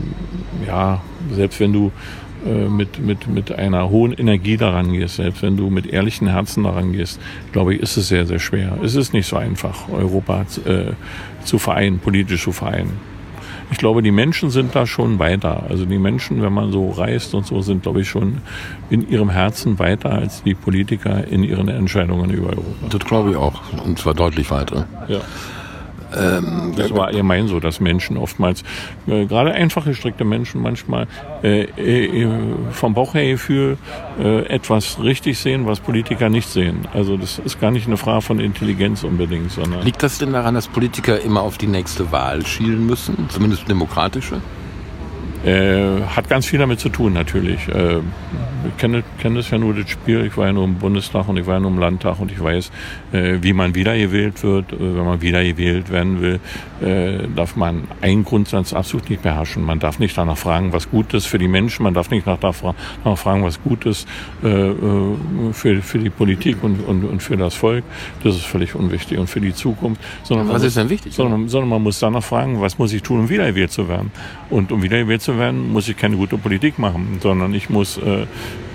[0.67, 1.01] ja,
[1.33, 1.91] selbst wenn du äh,
[2.45, 6.93] mit, mit, mit einer hohen Energie daran gehst, selbst wenn du mit ehrlichen Herzen daran
[6.93, 7.21] gehst,
[7.53, 8.79] glaube ich, ist es sehr, sehr schwer.
[8.83, 10.93] Es ist nicht so einfach, Europa äh,
[11.45, 13.11] zu vereinen, politisch zu vereinen
[13.71, 15.65] ich glaube, die Menschen sind da schon weiter.
[15.69, 18.39] Also die Menschen, wenn man so reist und so, sind, glaube ich, schon
[18.91, 22.89] in ihrem Herzen weiter als die Politiker in ihren Entscheidungen über Europa.
[22.91, 23.61] Das glaube ich auch.
[23.85, 24.87] Und zwar deutlich weiter.
[25.09, 25.21] Ja.
[26.17, 28.63] Ähm, das war allgemein so, dass Menschen oftmals,
[29.07, 31.07] äh, gerade einfach gestrickte Menschen manchmal
[31.43, 32.29] äh, äh,
[32.73, 33.79] vom Bauchgefühl
[34.19, 36.87] äh, etwas richtig sehen, was Politiker nicht sehen.
[36.93, 39.83] Also das ist gar nicht eine Frage von Intelligenz unbedingt, sondern.
[39.83, 44.41] Liegt das denn daran, dass Politiker immer auf die nächste Wahl schielen müssen, zumindest demokratische?
[45.45, 47.67] Äh, hat ganz viel damit zu tun, natürlich.
[47.69, 48.01] Äh,
[48.67, 50.27] ich kenne, kenne das ja nur, das Spiel.
[50.27, 52.43] Ich war ja nur im Bundestag und ich war ja nur im Landtag und ich
[52.43, 52.71] weiß,
[53.13, 54.73] äh, wie man wiedergewählt wird.
[54.73, 56.41] Äh, wenn man wiedergewählt werden will,
[56.83, 59.65] äh, darf man einen Grundsatz absolut nicht beherrschen.
[59.65, 61.85] Man darf nicht danach fragen, was gut ist für die Menschen.
[61.85, 64.07] Man darf nicht danach fragen, was gut ist
[64.43, 67.85] für, für die Politik und, und, und für das Volk.
[68.23, 70.01] Das ist völlig unwichtig und für die Zukunft.
[70.23, 71.15] Sondern was ist denn wichtig?
[71.15, 74.11] Sondern, sondern man muss danach fragen, was muss ich tun, um wiedergewählt zu werden.
[74.51, 78.27] Und um wiedergewählt zu werden, muss ich keine gute Politik machen, sondern ich muss äh,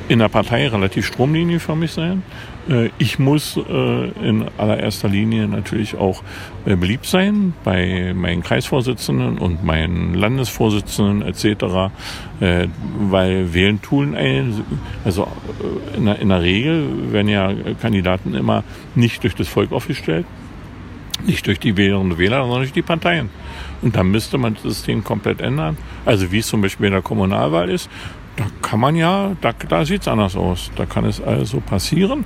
[0.07, 2.23] in der Partei relativ stromlinienförmig sein.
[2.69, 6.23] Äh, ich muss äh, in allererster Linie natürlich auch
[6.65, 11.91] äh, beliebt sein bei meinen Kreisvorsitzenden und meinen Landesvorsitzenden etc.,
[12.37, 14.65] weil wählen tun ein,
[15.05, 15.25] also
[15.95, 20.25] in der, in der Regel werden ja Kandidaten immer nicht durch das Volk aufgestellt,
[21.25, 23.29] nicht durch die Wählerinnen und Wähler, sondern durch die Parteien.
[23.81, 25.77] Und dann müsste man das System komplett ändern.
[26.05, 27.89] Also wie es zum Beispiel in der Kommunalwahl ist,
[28.35, 30.71] da kann man ja, da, da sieht es anders aus.
[30.75, 32.25] Da kann es also passieren,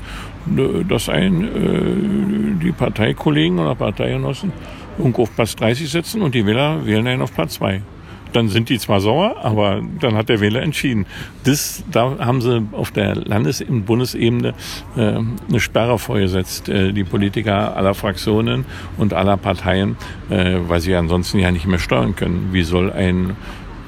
[0.88, 4.52] dass ein, äh, die Parteikollegen oder Parteigenossen
[4.98, 7.82] irgendwo auf Platz 30 sitzen und die Wähler wählen einen auf Platz 2
[8.34, 11.06] dann sind die zwar sauer, aber dann hat der Wähler entschieden.
[11.44, 14.54] Das, da haben sie auf der Landes- und Bundesebene
[14.96, 18.65] äh, eine Sperre vorgesetzt, äh, die Politiker aller Fraktionen
[18.98, 19.98] und aller Parteien,
[20.30, 22.50] äh, weil sie ansonsten ja nicht mehr steuern können.
[22.52, 23.36] Wie soll ein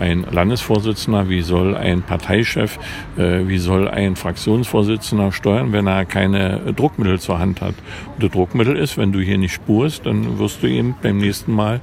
[0.02, 2.80] ein Landesvorsitzender, wie soll ein Parteichef,
[3.18, 7.76] äh, wie soll ein Fraktionsvorsitzender steuern, wenn er keine Druckmittel zur Hand hat.
[8.16, 11.54] Und das Druckmittel ist, wenn du hier nicht spurst, dann wirst du eben beim nächsten
[11.54, 11.80] Mal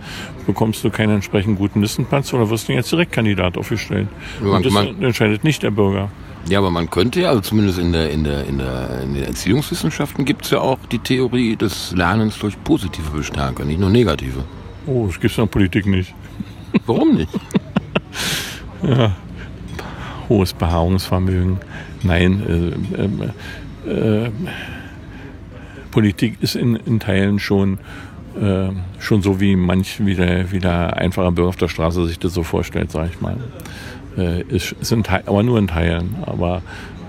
[0.46, 4.08] bekommst du keinen entsprechend guten Listenplatz oder wirst du jetzt Direktkandidat aufgestellt.
[4.40, 6.10] Man, Und das man, entscheidet nicht der Bürger.
[6.48, 9.24] Ja, aber man könnte ja, also zumindest in der, in der, in der, in den
[9.24, 14.44] Erziehungswissenschaften gibt es ja auch die Theorie des Lernens durch positive Bestärker, nicht nur negative.
[14.86, 16.14] Oh, das gibt es in der Politik nicht.
[16.86, 17.28] Warum nicht?
[18.82, 19.12] ja,
[20.28, 21.58] hohes Beharrungsvermögen.
[22.02, 22.74] Nein,
[23.86, 24.30] äh, äh, äh,
[25.90, 27.78] Politik ist in, in Teilen schon,
[28.40, 28.68] äh,
[28.98, 32.34] schon so, wie manch wie der, wie der einfache Bürger auf der Straße sich das
[32.34, 33.36] so vorstellt, sage ich mal.
[34.16, 36.16] Äh, ist, sind, aber nur in Teilen.
[36.26, 36.62] Aber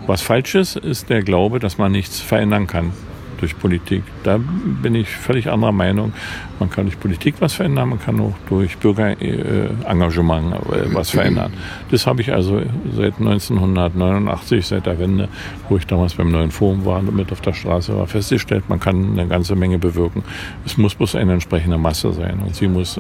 [0.08, 2.94] was falsch ist, ist der Glaube, dass man nichts verändern kann
[3.40, 4.04] durch Politik.
[4.24, 6.14] Da bin ich völlig anderer Meinung.
[6.60, 11.54] Man kann durch Politik was verändern, man kann auch durch Bürgerengagement äh, was verändern.
[11.92, 12.62] Das habe ich also
[12.96, 15.30] seit 1989, seit der Wende,
[15.70, 18.80] wo ich damals beim neuen Forum war und mit auf der Straße war, festgestellt, man
[18.80, 20.24] kann eine ganze Menge bewirken.
[20.66, 23.00] Es muss bloß eine entsprechende Masse sein und sie muss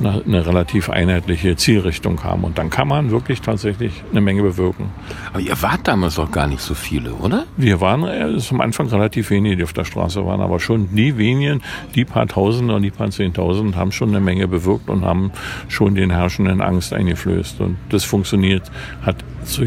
[0.00, 2.44] eine, eine relativ einheitliche Zielrichtung haben.
[2.44, 4.90] Und dann kann man wirklich tatsächlich eine Menge bewirken.
[5.32, 7.44] Aber ihr wart damals doch gar nicht so viele, oder?
[7.56, 11.16] Wir waren äh, am Anfang relativ wenige, die auf der Straße waren, aber schon die
[11.16, 11.62] wenigen,
[11.94, 15.32] die paar Tausende und die paar Zehntausend haben schon eine Menge bewirkt und haben
[15.68, 17.60] schon den Herrschenden Angst eingeflößt.
[17.60, 18.70] Und das funktioniert,
[19.02, 19.64] hat zu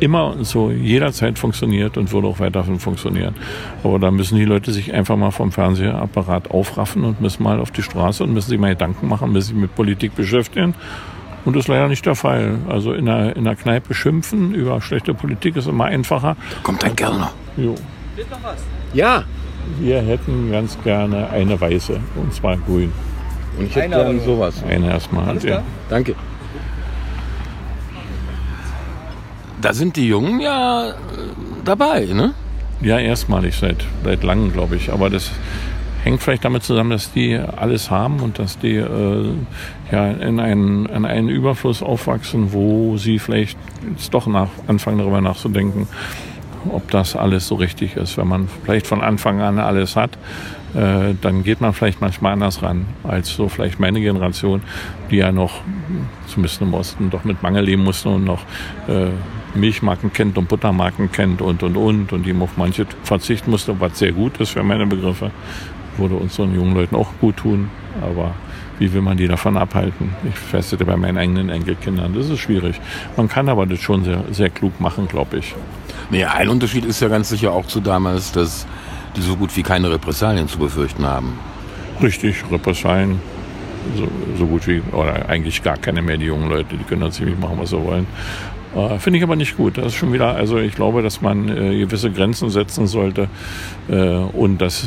[0.00, 3.34] immer und so jederzeit funktioniert und würde auch weiterhin funktionieren.
[3.84, 7.70] Aber da müssen die Leute sich einfach mal vom Fernsehapparat aufraffen und müssen mal auf
[7.70, 10.74] die Straße und müssen sich mal Gedanken machen, müssen sich mit Politik beschäftigen.
[11.44, 12.58] Und das ist leider nicht der Fall.
[12.68, 16.36] Also in der, in der Kneipe schimpfen über schlechte Politik ist immer einfacher.
[16.54, 17.30] Da kommt ein Kellner.
[17.56, 17.74] Jo.
[18.92, 19.24] Ja.
[19.78, 22.92] Wir hätten ganz gerne eine weiße, und zwar grün.
[23.58, 24.62] Und ich hätte gerne sowas.
[24.68, 25.28] Eine erstmal.
[25.28, 25.62] Alles klar?
[25.88, 26.14] Danke.
[29.60, 30.92] Da sind die Jungen ja äh,
[31.64, 32.34] dabei, ne?
[32.80, 34.90] Ja, erstmalig seit, seit langem, glaube ich.
[34.90, 35.30] Aber das
[36.02, 39.32] hängt vielleicht damit zusammen, dass die alles haben und dass die äh,
[39.92, 43.58] ja, in, einen, in einen Überfluss aufwachsen, wo sie vielleicht
[43.90, 45.88] jetzt doch nach, anfangen darüber nachzudenken,
[46.68, 48.16] ob das alles so richtig ist.
[48.16, 50.10] Wenn man vielleicht von Anfang an alles hat,
[50.74, 54.62] äh, dann geht man vielleicht manchmal anders ran als so vielleicht meine Generation,
[55.10, 55.62] die ja noch,
[56.26, 58.42] zumindest im Osten, doch mit Mangel leben musste und noch
[58.88, 59.08] äh,
[59.54, 63.98] Milchmarken kennt und Buttermarken kennt und und und und die auf manche verzichten musste, was
[63.98, 65.32] sehr gut ist für meine Begriffe
[66.00, 67.70] würde uns so jungen Leuten auch gut tun.
[68.02, 68.34] Aber
[68.78, 70.14] wie will man die davon abhalten?
[70.28, 72.14] Ich festete bei meinen eigenen Enkelkindern.
[72.14, 72.80] Das ist schwierig.
[73.16, 75.54] Man kann aber das schon sehr, sehr klug machen, glaube ich.
[76.10, 78.66] Nee, ein Unterschied ist ja ganz sicher auch zu damals, dass
[79.16, 81.38] die so gut wie keine Repressalien zu befürchten haben.
[82.00, 83.20] Richtig, Repressalien
[83.96, 84.08] so,
[84.38, 87.38] so gut wie, oder eigentlich gar keine mehr, die jungen Leute, die können dann ziemlich
[87.38, 88.06] machen, was sie wollen.
[88.74, 89.78] Äh, Finde ich aber nicht gut.
[89.78, 93.28] Das ist schon wieder, also ich glaube, dass man äh, gewisse Grenzen setzen sollte
[93.88, 94.84] äh, und dass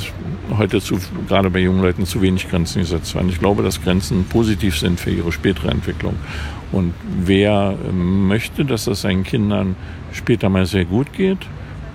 [0.57, 0.97] heute zu,
[1.27, 3.29] gerade bei jungen Leuten zu wenig Grenzen gesetzt werden.
[3.29, 6.15] Ich glaube, dass Grenzen positiv sind für ihre spätere Entwicklung.
[6.73, 9.75] Und wer möchte, dass es seinen Kindern
[10.11, 11.39] später mal sehr gut geht,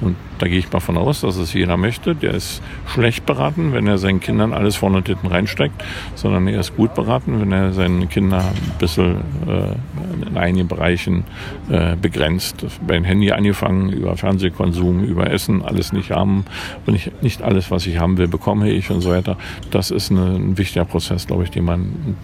[0.01, 2.15] und da gehe ich mal von aus, dass es jeder möchte.
[2.15, 5.83] Der ist schlecht beraten, wenn er seinen Kindern alles vorne und hinten reinsteckt,
[6.15, 9.17] sondern er ist gut beraten, wenn er seinen Kindern ein bisschen
[9.49, 11.25] äh, in einigen Bereichen
[11.69, 12.65] äh, begrenzt.
[12.87, 16.45] Beim Handy angefangen, über Fernsehkonsum, über Essen, alles nicht haben.
[16.87, 19.37] Und nicht, nicht alles, was ich haben will, bekomme ich und so weiter.
[19.73, 22.17] Das ist ein wichtiger Prozess, glaube ich, den man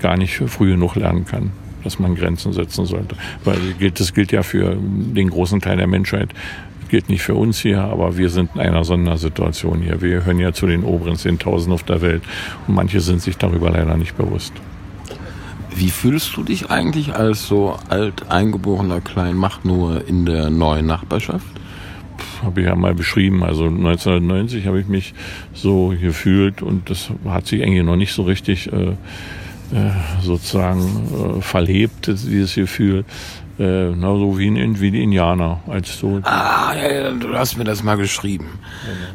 [0.00, 1.52] gar nicht früh genug lernen kann
[1.84, 3.16] dass man Grenzen setzen sollte.
[3.44, 3.58] Weil
[3.94, 6.30] das gilt ja für den großen Teil der Menschheit
[6.92, 10.02] gilt nicht für uns hier, aber wir sind in einer Sondersituation hier.
[10.02, 12.22] Wir gehören ja zu den oberen 10.000 auf der Welt
[12.68, 14.52] und manche sind sich darüber leider nicht bewusst.
[15.74, 21.46] Wie fühlst du dich eigentlich als so alteingeborener Kleinmachnoer in der neuen Nachbarschaft?
[22.42, 23.42] Habe ich ja mal beschrieben.
[23.42, 25.14] Also 1990 habe ich mich
[25.54, 28.96] so gefühlt und das hat sich eigentlich noch nicht so richtig äh
[30.22, 33.04] sozusagen äh, verlebt, dieses Gefühl.
[33.58, 35.60] Äh, na, so wie, in, wie die Indianer.
[35.66, 38.58] Als so ah, ja, ja, du hast mir das mal geschrieben.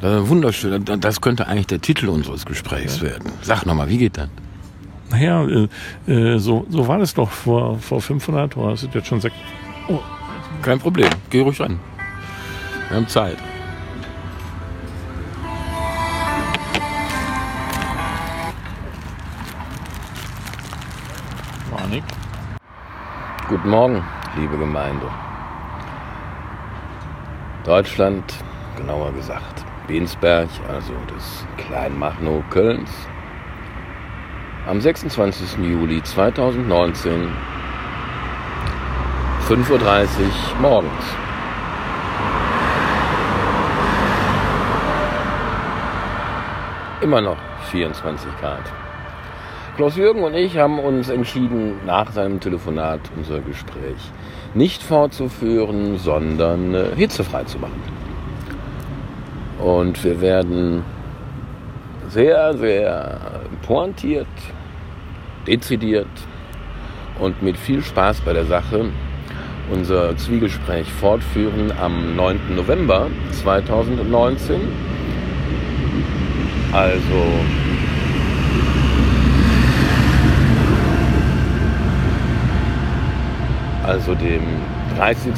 [0.01, 0.27] Ja.
[0.27, 0.85] wunderschön.
[0.99, 3.03] Das könnte eigentlich der Titel unseres Gesprächs ja.
[3.03, 3.31] werden.
[3.41, 4.29] Sag nochmal, wie geht das?
[5.09, 9.07] Naja, äh, äh, so, so war das doch vor, vor 500, oder das sind jetzt
[9.07, 9.35] schon sechs.
[9.87, 9.99] Oh.
[10.61, 11.79] Kein Problem, geh ruhig ran.
[12.89, 13.37] Wir haben Zeit.
[21.87, 22.05] War nix.
[23.47, 24.03] Guten Morgen
[24.35, 25.09] liebe Gemeinde.
[27.63, 28.23] Deutschland,
[28.75, 32.89] genauer gesagt Bensberg, also des Kleinmachnow Kölns,
[34.67, 35.59] am 26.
[35.59, 37.31] Juli 2019,
[39.47, 40.07] 5.30 Uhr
[40.59, 41.03] morgens.
[46.99, 47.37] Immer noch
[47.69, 48.86] 24 Grad.
[49.77, 54.11] Klaus-Jürgen und ich haben uns entschieden, nach seinem Telefonat unser Gespräch
[54.55, 57.79] nicht fortzuführen, sondern äh, hitzefrei zu machen.
[59.59, 60.83] Und wir werden
[62.09, 63.19] sehr, sehr
[63.67, 64.25] pointiert,
[65.45, 66.07] dezidiert
[67.19, 68.85] und mit viel Spaß bei der Sache
[69.71, 72.55] unser Zwiegespräch fortführen am 9.
[72.55, 74.59] November 2019.
[76.71, 77.66] Also
[83.87, 84.43] also dem
[84.97, 85.33] 30.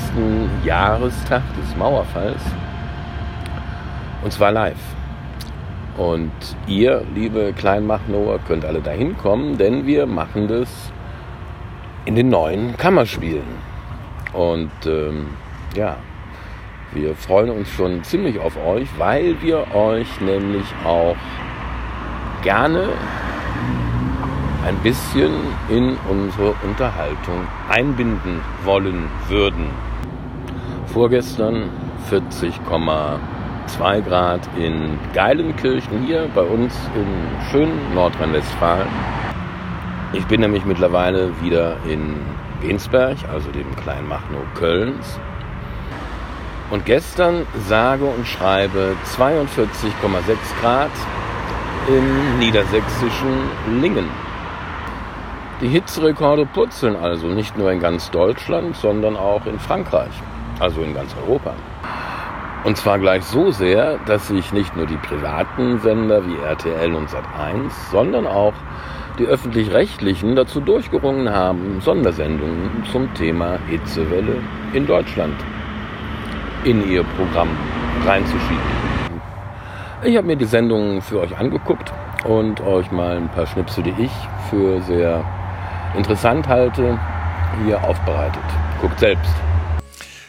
[0.66, 2.42] Jahrestag des Mauerfalls.
[4.24, 4.76] Und zwar live.
[5.98, 6.32] Und
[6.66, 10.92] ihr, liebe Kleinmachnoer, könnt alle dahin kommen, denn wir machen das
[12.06, 13.70] in den neuen Kammerspielen.
[14.34, 15.28] Und ähm,
[15.76, 15.98] ja,
[16.92, 21.18] wir freuen uns schon ziemlich auf euch, weil wir euch nämlich auch
[22.42, 22.90] gerne
[24.65, 25.32] ein bisschen
[25.69, 29.69] in unsere Unterhaltung einbinden wollen würden.
[30.88, 31.69] Vorgestern
[32.10, 37.08] 40,2 Grad in Geilenkirchen hier bei uns in
[37.52, 38.88] schönen Nordrhein-Westfalen.
[40.13, 42.15] Ich bin nämlich mittlerweile wieder in
[42.62, 45.19] Gensberg, also dem kleinen Machnow Kölns.
[46.72, 50.91] Und gestern sage und schreibe 42,6 Grad
[51.88, 54.29] im niedersächsischen Lingen.
[55.62, 60.13] Die Hitzerekorde purzeln also nicht nur in ganz Deutschland, sondern auch in Frankreich,
[60.58, 61.52] also in ganz Europa.
[62.63, 67.10] Und zwar gleich so sehr, dass sich nicht nur die privaten Sender wie RTL und
[67.10, 68.54] Sat1, sondern auch
[69.17, 74.38] die öffentlich-rechtlichen dazu durchgerungen haben, Sondersendungen zum Thema Hitzewelle
[74.72, 75.36] in Deutschland
[76.63, 77.50] in ihr Programm
[78.06, 78.80] reinzuschieben.
[80.06, 81.91] Ich habe mir die Sendungen für euch angeguckt
[82.24, 84.12] und euch mal ein paar Schnipsel, die ich
[84.50, 85.26] für sehr
[85.95, 86.99] interessant halte,
[87.63, 88.43] hier aufbereitet.
[88.82, 89.32] Guckt selbst.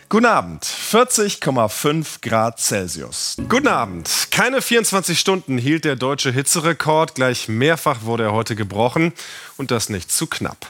[0.08, 3.36] Guten Abend, 40,5 Grad Celsius.
[3.48, 4.10] Guten Abend.
[4.32, 9.12] Keine 24 Stunden hielt der deutsche Hitzerekord, gleich mehrfach wurde er heute gebrochen
[9.56, 10.66] und das nicht zu knapp.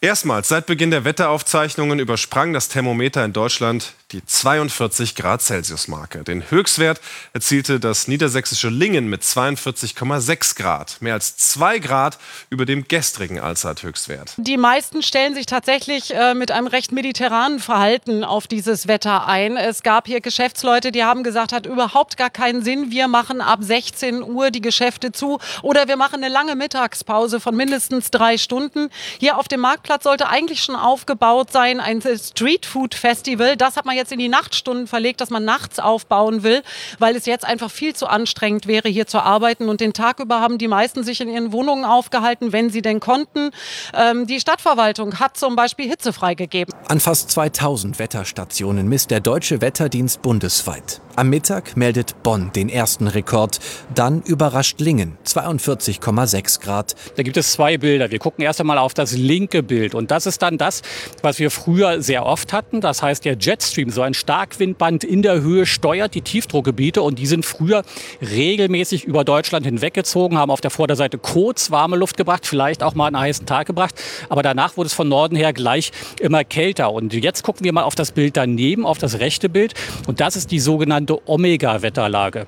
[0.00, 6.22] Erstmals seit Beginn der Wetteraufzeichnungen übersprang das Thermometer in Deutschland die 42 Grad Celsius Marke.
[6.22, 7.00] Den Höchstwert
[7.32, 14.34] erzielte das niedersächsische Lingen mit 42,6 Grad, mehr als zwei Grad über dem gestrigen Allzeithöchstwert.
[14.36, 19.56] Die meisten stellen sich tatsächlich äh, mit einem recht mediterranen Verhalten auf dieses Wetter ein.
[19.56, 22.92] Es gab hier Geschäftsleute, die haben gesagt, hat überhaupt gar keinen Sinn.
[22.92, 27.56] Wir machen ab 16 Uhr die Geschäfte zu oder wir machen eine lange Mittagspause von
[27.56, 28.90] mindestens drei Stunden.
[29.18, 33.56] Hier auf dem Marktplatz sollte eigentlich schon aufgebaut sein ein Streetfood Festival.
[33.56, 36.62] Das hat man jetzt jetzt in die Nachtstunden verlegt, dass man nachts aufbauen will,
[36.98, 39.68] weil es jetzt einfach viel zu anstrengend wäre, hier zu arbeiten.
[39.68, 43.00] Und den Tag über haben die meisten sich in ihren Wohnungen aufgehalten, wenn sie denn
[43.00, 43.50] konnten.
[43.94, 46.74] Ähm, die Stadtverwaltung hat zum Beispiel Hitze freigegeben.
[46.88, 51.00] An fast 2000 Wetterstationen misst der Deutsche Wetterdienst bundesweit.
[51.16, 53.60] Am Mittag meldet Bonn den ersten Rekord,
[53.94, 56.96] dann überrascht Lingen 42,6 Grad.
[57.14, 58.10] Da gibt es zwei Bilder.
[58.10, 60.82] Wir gucken erst einmal auf das linke Bild und das ist dann das,
[61.22, 62.80] was wir früher sehr oft hatten.
[62.80, 67.26] Das heißt, der Jetstream, so ein Starkwindband in der Höhe, steuert die Tiefdruckgebiete und die
[67.26, 67.82] sind früher
[68.20, 73.06] regelmäßig über Deutschland hinweggezogen, haben auf der Vorderseite kurz warme Luft gebracht, vielleicht auch mal
[73.06, 73.94] einen heißen Tag gebracht,
[74.28, 76.92] aber danach wurde es von Norden her gleich immer kälter.
[76.92, 79.74] Und jetzt gucken wir mal auf das Bild daneben, auf das rechte Bild
[80.06, 82.46] und das ist die sogenannte Omega-Wetterlage.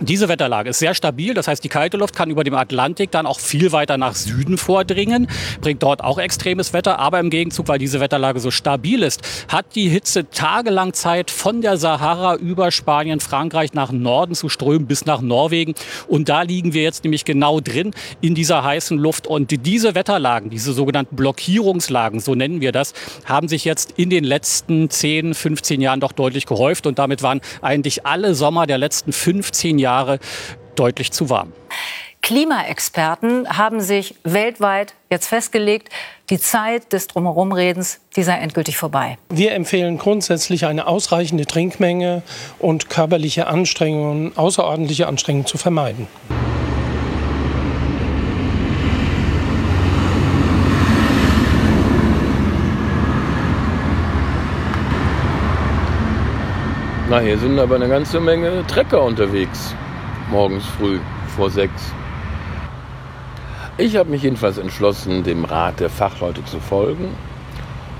[0.00, 3.26] Diese Wetterlage ist sehr stabil, das heißt, die kalte Luft kann über dem Atlantik dann
[3.26, 5.26] auch viel weiter nach Süden vordringen,
[5.60, 9.74] bringt dort auch extremes Wetter, aber im Gegenzug, weil diese Wetterlage so stabil ist, hat
[9.74, 15.04] die Hitze tagelang Zeit von der Sahara über Spanien, Frankreich nach Norden zu strömen bis
[15.04, 15.74] nach Norwegen.
[16.06, 19.26] Und da liegen wir jetzt nämlich genau drin in dieser heißen Luft.
[19.26, 24.22] Und diese Wetterlagen, diese sogenannten Blockierungslagen, so nennen wir das, haben sich jetzt in den
[24.22, 26.86] letzten 10, 15 Jahren doch deutlich gehäuft.
[26.86, 30.18] Und damit waren eigentlich alle Sommer der letzten 15 Jahre Jahre
[30.76, 31.52] deutlich zu warm.
[32.20, 35.88] Klimaexperten haben sich weltweit jetzt festgelegt,
[36.28, 39.16] die Zeit des Drumherumredens, die sei endgültig vorbei.
[39.30, 42.22] Wir empfehlen grundsätzlich eine ausreichende Trinkmenge
[42.58, 46.06] und körperliche Anstrengungen, außerordentliche Anstrengungen zu vermeiden.
[57.18, 59.74] Na, hier sind aber eine ganze Menge Trecker unterwegs.
[60.30, 61.00] Morgens früh
[61.34, 61.92] vor sechs.
[63.76, 67.08] Ich habe mich jedenfalls entschlossen, dem Rat der Fachleute zu folgen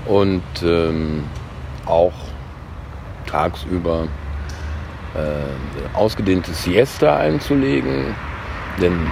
[0.05, 1.25] und ähm,
[1.85, 2.13] auch
[3.25, 4.07] tagsüber
[5.15, 8.15] äh, ausgedehnte Siesta einzulegen.
[8.81, 9.05] Denn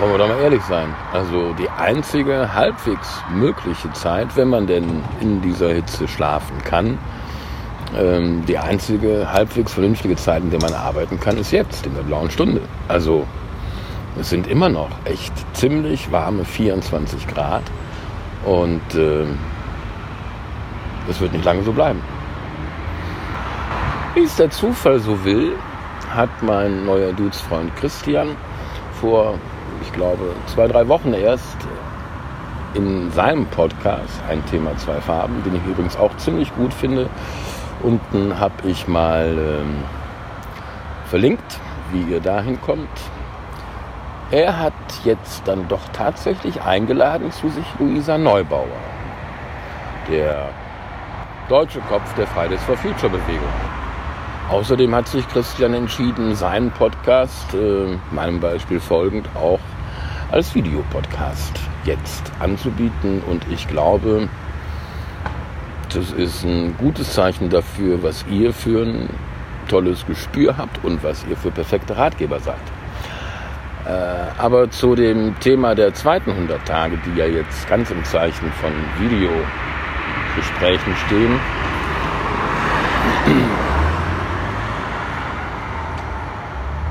[0.00, 0.94] wollen wir doch mal ehrlich sein.
[1.12, 6.98] Also die einzige halbwegs mögliche Zeit, wenn man denn in dieser Hitze schlafen kann,
[7.96, 12.02] ähm, die einzige halbwegs vernünftige Zeit, in der man arbeiten kann, ist jetzt, in der
[12.02, 12.62] blauen Stunde.
[12.88, 13.26] Also
[14.18, 17.62] es sind immer noch echt ziemlich warme 24 Grad
[18.46, 19.26] und äh,
[21.08, 22.00] das wird nicht lange so bleiben.
[24.14, 25.56] Wie es der Zufall so will,
[26.08, 28.28] hat mein neuer Dudesfreund Christian
[29.00, 29.34] vor
[29.82, 31.56] ich glaube, zwei, drei Wochen erst
[32.74, 37.08] in seinem Podcast ein Thema zwei Farben, den ich übrigens auch ziemlich gut finde.
[37.82, 39.84] Unten habe ich mal ähm,
[41.06, 41.58] verlinkt,
[41.92, 42.88] wie ihr dahin kommt.
[44.30, 44.72] Er hat
[45.04, 48.66] jetzt dann doch tatsächlich eingeladen zu sich Luisa Neubauer,
[50.08, 50.50] der
[51.48, 53.79] deutsche Kopf der Fridays for Future Bewegung.
[54.50, 59.60] Außerdem hat sich Christian entschieden, seinen Podcast, äh, meinem Beispiel folgend, auch
[60.32, 61.52] als Videopodcast
[61.84, 63.22] jetzt anzubieten.
[63.28, 64.28] Und ich glaube,
[65.94, 69.08] das ist ein gutes Zeichen dafür, was ihr für ein
[69.68, 72.56] tolles Gespür habt und was ihr für perfekte Ratgeber seid.
[73.86, 73.90] Äh,
[74.36, 78.72] aber zu dem Thema der zweiten 100 Tage, die ja jetzt ganz im Zeichen von
[78.98, 81.38] Videogesprächen stehen,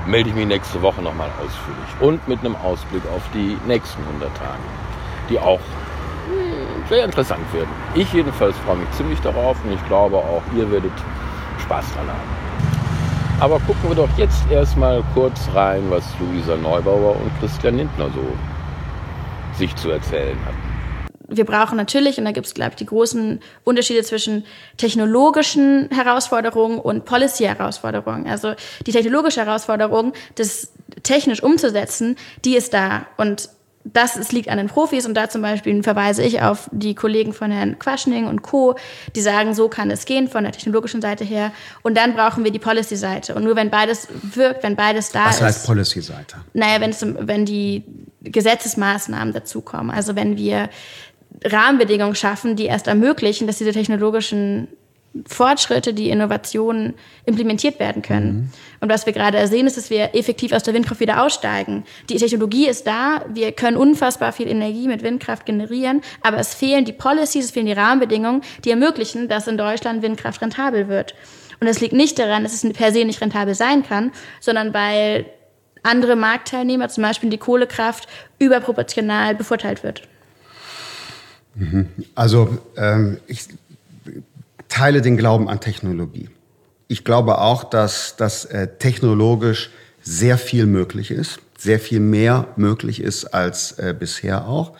[0.10, 4.36] melde ich mich nächste Woche nochmal ausführlich und mit einem Ausblick auf die nächsten 100
[4.36, 4.60] Tage,
[5.30, 5.60] die auch
[6.28, 7.70] hm, sehr interessant werden.
[7.94, 10.92] Ich jedenfalls freue mich ziemlich darauf und ich glaube auch ihr werdet
[11.60, 12.40] Spaß dran haben.
[13.40, 18.26] Aber gucken wir doch jetzt erstmal kurz rein, was Luisa Neubauer und Christian Lindner so
[19.54, 20.69] sich zu erzählen hatten
[21.30, 24.46] wir brauchen natürlich, und da gibt es, glaube ich, die großen Unterschiede zwischen
[24.78, 28.28] technologischen Herausforderungen und Policy-Herausforderungen.
[28.28, 28.54] Also
[28.86, 30.72] die technologische Herausforderung, das
[31.04, 32.16] technisch umzusetzen,
[32.46, 33.06] die ist da.
[33.18, 33.50] Und
[33.86, 37.34] das es liegt an den Profis und da zum Beispiel verweise ich auf die Kollegen
[37.34, 38.76] von Herrn Quaschning und Co.,
[39.16, 41.52] die sagen, so kann es gehen von der technologischen Seite her.
[41.82, 43.36] Und dann brauchen wir die Policy-Seite.
[43.36, 45.42] Und nur wenn beides wirkt, wenn beides da Was ist.
[45.42, 46.38] Was heißt Policy-Seite?
[46.54, 46.94] Naja, wenn,
[47.28, 47.84] wenn die
[48.22, 49.92] Gesetzesmaßnahmen dazukommen.
[49.92, 50.70] Also wenn wir
[51.44, 54.68] Rahmenbedingungen schaffen, die erst ermöglichen, dass diese technologischen
[55.28, 56.94] Fortschritte, die Innovationen
[57.26, 58.34] implementiert werden können.
[58.34, 58.50] Mhm.
[58.82, 61.84] Und was wir gerade sehen, ist, dass wir effektiv aus der Windkraft wieder aussteigen.
[62.10, 66.86] Die Technologie ist da, wir können unfassbar viel Energie mit Windkraft generieren, aber es fehlen
[66.86, 71.16] die Policies, es fehlen die Rahmenbedingungen, die ermöglichen, dass in Deutschland Windkraft rentabel wird.
[71.60, 75.26] Und es liegt nicht daran, dass es per se nicht rentabel sein kann, sondern weil
[75.82, 80.04] andere Marktteilnehmer, zum Beispiel die Kohlekraft, überproportional bevorteilt wird.
[82.16, 83.48] Also ähm, ich
[84.68, 86.30] teile den Glauben an Technologie.
[86.88, 89.70] Ich glaube auch, dass, dass äh, technologisch
[90.02, 94.74] sehr viel möglich ist, sehr viel mehr möglich ist als äh, bisher auch.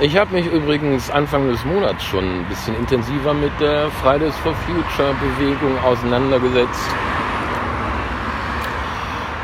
[0.00, 4.54] Ich habe mich übrigens Anfang des Monats schon ein bisschen intensiver mit der Fridays for
[4.66, 6.88] Future Bewegung auseinandergesetzt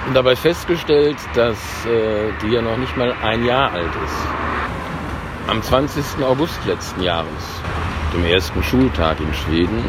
[0.07, 4.58] und dabei festgestellt, dass äh, die ja noch nicht mal ein Jahr alt ist.
[5.49, 6.22] Am 20.
[6.22, 7.26] August letzten Jahres,
[8.12, 9.82] dem ersten Schultag in Schweden,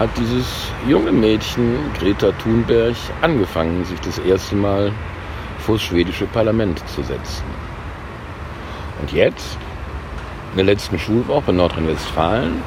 [0.00, 4.90] hat dieses junge Mädchen, Greta Thunberg, angefangen, sich das erste Mal
[5.60, 7.44] vor das schwedische Parlament zu setzen.
[9.00, 9.56] Und jetzt,
[10.50, 12.60] in der letzten Schulwoche in Nordrhein-Westfalen,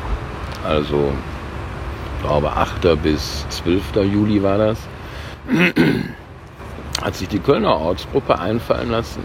[0.66, 1.12] also
[2.16, 2.98] ich glaube 8.
[3.04, 3.98] bis 12.
[4.10, 4.78] Juli war das,
[7.04, 9.22] hat sich die Kölner Ortsgruppe einfallen lassen,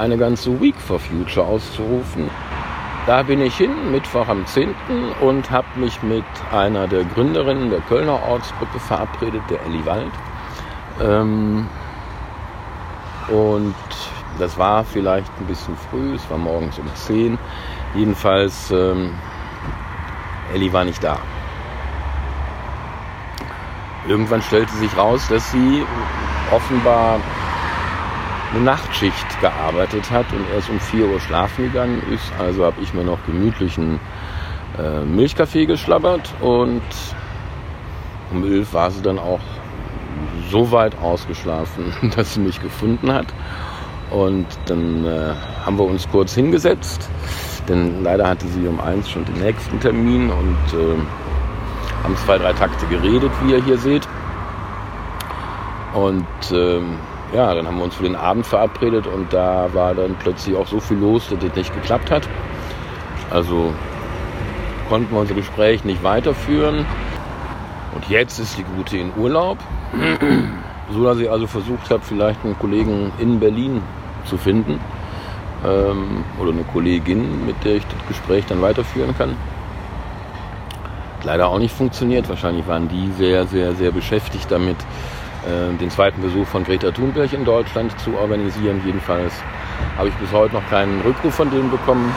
[0.00, 2.30] eine ganze Week for Future auszurufen.
[3.06, 4.74] Da bin ich hin, Mittwoch am 10.
[5.20, 10.12] und habe mich mit einer der Gründerinnen der Kölner Ortsgruppe verabredet, der Elli Wald.
[11.02, 11.68] Ähm,
[13.28, 13.74] und
[14.38, 17.38] das war vielleicht ein bisschen früh, es war morgens um 10.
[17.94, 19.12] Jedenfalls, ähm,
[20.54, 21.18] Elli war nicht da.
[24.08, 25.84] Irgendwann stellte sich raus, dass sie
[26.50, 27.20] offenbar
[28.52, 32.32] eine Nachtschicht gearbeitet hat und erst um 4 Uhr schlafen gegangen ist.
[32.38, 34.00] Also habe ich mir noch gemütlichen
[34.78, 36.82] äh, Milchkaffee geschlabbert und
[38.32, 39.40] um 11 war sie dann auch
[40.50, 43.26] so weit ausgeschlafen, dass sie mich gefunden hat.
[44.10, 45.34] Und dann äh,
[45.64, 47.08] haben wir uns kurz hingesetzt,
[47.68, 50.96] denn leider hatte sie um eins schon den nächsten Termin und äh,
[52.02, 54.08] haben zwei, drei Takte geredet, wie ihr hier seht.
[55.94, 56.98] Und ähm,
[57.32, 60.66] ja, dann haben wir uns für den Abend verabredet und da war dann plötzlich auch
[60.66, 62.28] so viel los, dass das nicht geklappt hat.
[63.30, 63.72] Also
[64.88, 66.84] konnten wir unser Gespräch nicht weiterführen.
[67.94, 69.58] Und jetzt ist die Gute in Urlaub,
[70.92, 73.82] so dass ich also versucht habe, vielleicht einen Kollegen in Berlin
[74.24, 74.80] zu finden
[75.64, 79.36] ähm, oder eine Kollegin, mit der ich das Gespräch dann weiterführen kann.
[81.22, 82.28] Leider auch nicht funktioniert.
[82.28, 84.76] Wahrscheinlich waren die sehr, sehr, sehr beschäftigt damit,
[85.46, 88.82] den zweiten Besuch von Greta Thunberg in Deutschland zu organisieren.
[88.84, 89.32] Jedenfalls
[89.96, 92.14] habe ich bis heute noch keinen Rückruf von denen bekommen.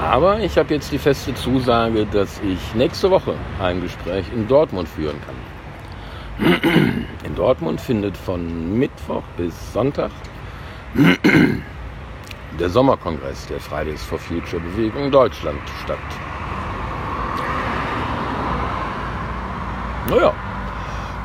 [0.00, 4.88] Aber ich habe jetzt die feste Zusage, dass ich nächste Woche ein Gespräch in Dortmund
[4.88, 5.36] führen kann.
[7.24, 10.10] In Dortmund findet von Mittwoch bis Sonntag
[12.58, 15.98] der Sommerkongress der Fridays for Future Bewegung Deutschland statt.
[20.08, 20.34] Naja,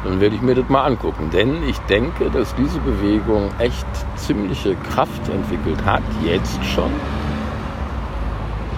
[0.03, 1.29] dann werde ich mir das mal angucken.
[1.31, 6.91] Denn ich denke, dass diese Bewegung echt ziemliche Kraft entwickelt hat, jetzt schon.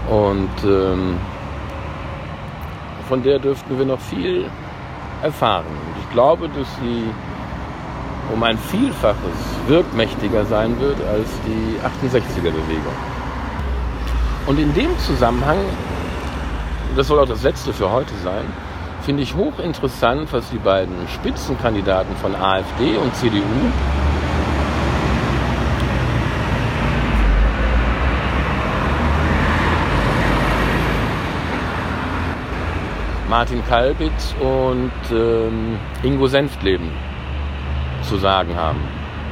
[0.10, 1.18] Und ähm,
[3.08, 4.50] von der dürften wir noch viel
[5.22, 5.66] erfahren.
[5.68, 7.04] Und ich glaube, dass sie
[8.34, 9.18] um ein Vielfaches
[9.68, 12.94] wirkmächtiger sein wird als die 68er-Bewegung.
[14.46, 15.58] Und in dem Zusammenhang,
[16.96, 18.46] das soll auch das letzte für heute sein,
[19.10, 23.42] finde ich hochinteressant, was die beiden Spitzenkandidaten von AfD und CDU
[33.28, 36.92] Martin Kalbitz und ähm, Ingo Senftleben
[38.04, 38.82] zu sagen haben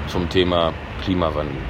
[0.07, 0.73] zum Thema
[1.03, 1.61] Klimawandel.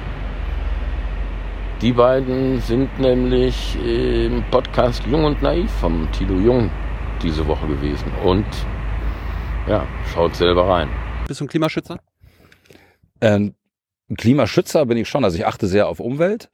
[1.82, 6.70] Die beiden sind nämlich im Podcast Jung und Naiv vom Tilo Jung
[7.22, 8.10] diese Woche gewesen.
[8.24, 8.46] Und
[9.66, 10.88] Ja, schaut selber rein.
[11.26, 11.98] Bist du ein Klimaschützer?
[13.20, 13.54] Ähm,
[14.10, 15.24] ein Klimaschützer bin ich schon.
[15.24, 16.50] Also ich achte sehr auf Umwelt.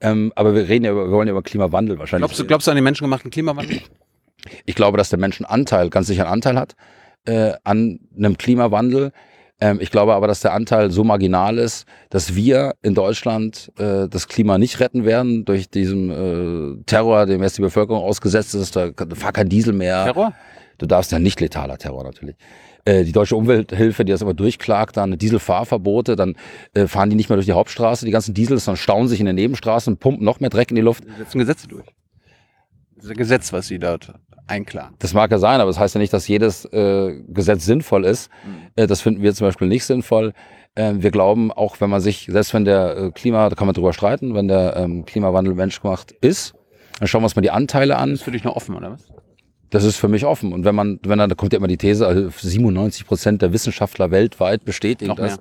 [0.00, 2.28] Ähm, aber wir reden ja über, wir wollen ja über Klimawandel wahrscheinlich.
[2.28, 3.80] Glaubst du, glaubst du an den menschengemachten Klimawandel?
[4.64, 6.76] Ich glaube, dass der Mensch einen Anteil, ganz sicher einen Anteil hat
[7.26, 9.12] äh, an einem Klimawandel.
[9.60, 14.08] Ähm, ich glaube aber, dass der Anteil so marginal ist, dass wir in Deutschland äh,
[14.08, 16.10] das Klima nicht retten werden durch diesen
[16.80, 18.76] äh, Terror, dem jetzt die Bevölkerung ausgesetzt ist.
[18.76, 20.04] Da fahr kein Diesel mehr.
[20.04, 20.34] Terror?
[20.78, 22.36] Du darfst ja nicht letaler Terror natürlich.
[22.84, 26.36] Äh, die deutsche Umwelthilfe, die das aber durchklagt, dann Dieselfahrverbote, dann
[26.74, 29.26] äh, fahren die nicht mehr durch die Hauptstraße, die ganzen Diesels, dann stauen sich in
[29.26, 31.04] den Nebenstraßen, pumpen noch mehr Dreck in die Luft.
[31.04, 31.86] Die setzen Gesetze durch.
[32.94, 34.12] Das ist ein Gesetz, was sie dort
[34.46, 34.94] einklagen.
[34.98, 38.30] Das mag ja sein, aber das heißt ja nicht, dass jedes äh, Gesetz sinnvoll ist.
[38.44, 38.70] Mhm.
[38.76, 40.32] Äh, das finden wir zum Beispiel nicht sinnvoll.
[40.74, 43.74] Äh, wir glauben, auch wenn man sich, selbst wenn der äh, Klima, da kann man
[43.74, 46.54] drüber streiten, wenn der ähm, Klimawandel menschgemacht ist,
[46.98, 48.10] dann schauen wir uns mal die Anteile an.
[48.10, 49.08] Das ist für dich noch offen, oder was?
[49.70, 50.52] Das ist für mich offen.
[50.52, 53.52] Und wenn man, wenn dann, da kommt ja immer die These, also 97 Prozent der
[53.52, 55.38] Wissenschaftler weltweit bestätigen das.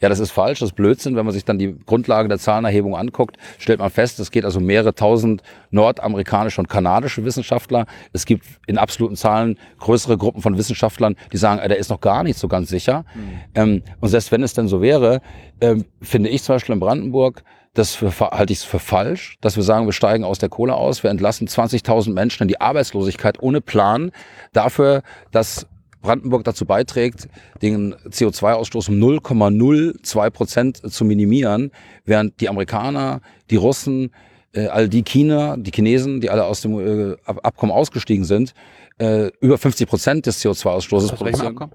[0.00, 1.16] Ja, das ist falsch, das ist Blödsinn.
[1.16, 4.60] Wenn man sich dann die Grundlage der Zahlenerhebung anguckt, stellt man fest, es geht also
[4.60, 7.86] mehrere tausend nordamerikanische und kanadische Wissenschaftler.
[8.12, 12.00] Es gibt in absoluten Zahlen größere Gruppen von Wissenschaftlern, die sagen, äh, der ist noch
[12.00, 13.04] gar nicht so ganz sicher.
[13.54, 15.20] Ähm, und selbst wenn es denn so wäre,
[15.60, 17.42] ähm, finde ich zum Beispiel in Brandenburg,
[17.74, 20.74] das für, halte ich es für falsch, dass wir sagen, wir steigen aus der Kohle
[20.74, 24.10] aus, wir entlassen 20.000 Menschen in die Arbeitslosigkeit ohne Plan
[24.52, 25.66] dafür, dass
[26.00, 27.28] Brandenburg dazu beiträgt,
[27.62, 31.70] den CO2-Ausstoß um 0,02 Prozent zu minimieren,
[32.04, 33.20] während die Amerikaner,
[33.50, 34.10] die Russen,
[34.52, 38.54] äh, all die China, die Chinesen, die alle aus dem äh, Ab- Abkommen ausgestiegen sind,
[38.98, 41.70] äh, über 50 Prozent des CO2-Ausstoßes Aus welchem produzieren.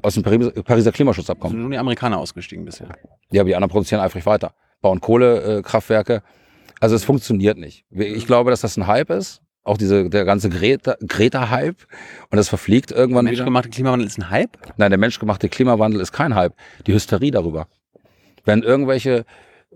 [0.00, 1.54] Aus dem Pariser, Klimaschutzabkommen.
[1.54, 2.88] Sind nur die Amerikaner ausgestiegen bisher.
[3.32, 4.54] Ja, aber die anderen produzieren eifrig weiter.
[4.80, 5.62] Bauen Kohlekraftwerke.
[6.20, 6.22] Kraftwerke.
[6.78, 7.84] also es funktioniert nicht.
[7.90, 9.42] Ich glaube, dass das ein Hype ist.
[9.68, 11.76] Auch diese, der ganze Greta- Greta-Hype.
[12.30, 13.32] und das verfliegt irgendwann wieder.
[13.36, 14.56] Menschgemachte Klimawandel ist ein Hype?
[14.78, 16.54] Nein, der menschgemachte Klimawandel ist kein Hype.
[16.86, 17.68] Die Hysterie darüber.
[18.44, 19.26] Wenn irgendwelche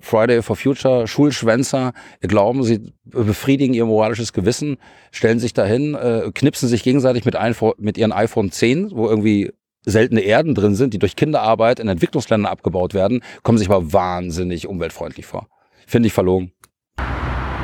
[0.00, 4.78] Friday for Future Schulschwänzer glauben, sie befriedigen ihr moralisches Gewissen,
[5.10, 9.52] stellen sich dahin, äh, knipsen sich gegenseitig mit, iPhone, mit ihren iPhone 10, wo irgendwie
[9.84, 14.66] seltene Erden drin sind, die durch Kinderarbeit in Entwicklungsländern abgebaut werden, kommen sich aber wahnsinnig
[14.66, 15.48] umweltfreundlich vor.
[15.86, 16.52] Finde ich verlogen.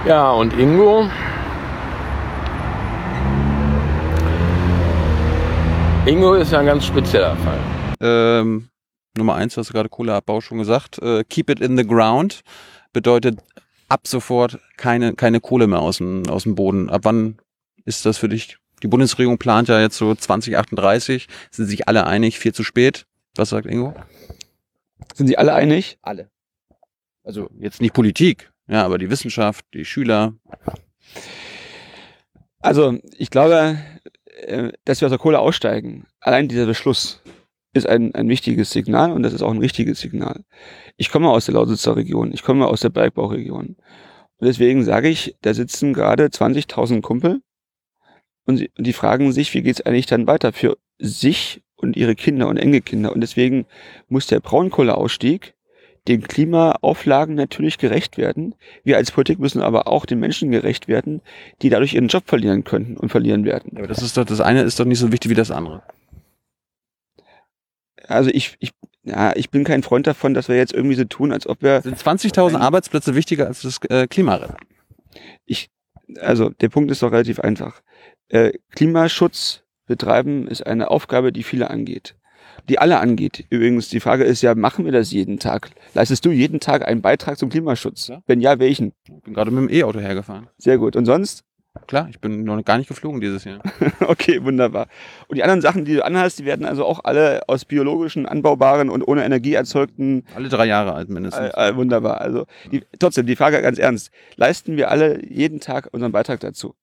[0.06, 1.08] Ja, und Ingo?
[6.06, 7.58] Ingo ist ja ein ganz spezieller Fall.
[8.00, 8.68] Ähm,
[9.16, 10.98] Nummer eins, du hast gerade Kohleabbau schon gesagt.
[11.00, 12.42] Äh, keep it in the ground
[12.92, 13.40] bedeutet
[13.88, 16.90] ab sofort keine, keine Kohle mehr aus dem, aus dem Boden.
[16.90, 17.38] Ab wann
[17.84, 18.56] ist das für dich?
[18.82, 21.26] Die Bundesregierung plant ja jetzt so 2038.
[21.50, 22.38] Sind sich alle einig?
[22.38, 23.06] Viel zu spät?
[23.36, 23.94] Was sagt Ingo?
[25.14, 25.98] Sind Sie alle einig?
[26.02, 26.30] Alle.
[27.24, 30.34] Also jetzt nicht Politik, ja, aber die Wissenschaft, die Schüler.
[32.60, 33.78] Also, ich glaube,
[34.42, 37.22] äh, dass wir aus der Kohle aussteigen, allein dieser Beschluss
[37.74, 40.44] ist ein, ein wichtiges Signal und das ist auch ein richtiges Signal.
[40.96, 43.76] Ich komme aus der Lausitzer Region, ich komme aus der Bergbauregion.
[44.40, 47.40] Und deswegen sage ich, da sitzen gerade 20.000 Kumpel
[48.46, 52.14] und, sie, und die fragen sich, wie geht's eigentlich dann weiter für sich und ihre
[52.14, 53.12] Kinder und Enkelkinder.
[53.12, 53.66] Und deswegen
[54.08, 55.54] muss der Braunkohleausstieg
[56.08, 58.54] den Klimaauflagen natürlich gerecht werden.
[58.82, 61.20] Wir als Politik müssen aber auch den Menschen gerecht werden,
[61.62, 63.76] die dadurch ihren Job verlieren könnten und verlieren werden.
[63.76, 65.82] Aber das ist doch, das eine ist doch nicht so wichtig wie das andere.
[68.06, 68.72] Also ich, ich,
[69.04, 71.82] ja, ich bin kein Freund davon, dass wir jetzt irgendwie so tun, als ob wir.
[71.82, 74.56] Sind 20.000 Arbeitsplätze wichtiger als das äh, Klimaretten?
[75.44, 75.68] Ich,
[76.20, 77.82] also der Punkt ist doch relativ einfach.
[78.28, 82.14] Äh, Klimaschutz betreiben ist eine Aufgabe, die viele angeht.
[82.68, 83.44] Die alle angeht.
[83.50, 85.70] Übrigens, die Frage ist ja, machen wir das jeden Tag?
[85.94, 88.10] Leistest du jeden Tag einen Beitrag zum Klimaschutz?
[88.26, 88.92] Wenn ja, welchen?
[89.04, 90.48] Ich bin gerade mit dem E-Auto hergefahren.
[90.58, 90.96] Sehr gut.
[90.96, 91.44] Und sonst?
[91.86, 93.60] Klar, ich bin noch gar nicht geflogen dieses Jahr.
[94.00, 94.88] okay, wunderbar.
[95.28, 98.90] Und die anderen Sachen, die du anhast, die werden also auch alle aus biologischen, anbaubaren
[98.90, 100.24] und ohne Energie erzeugten.
[100.34, 101.50] Alle drei Jahre alt mindestens.
[101.54, 102.20] Äh, äh, wunderbar.
[102.20, 104.10] Also die, trotzdem, die Frage ganz ernst.
[104.36, 106.74] Leisten wir alle jeden Tag unseren Beitrag dazu?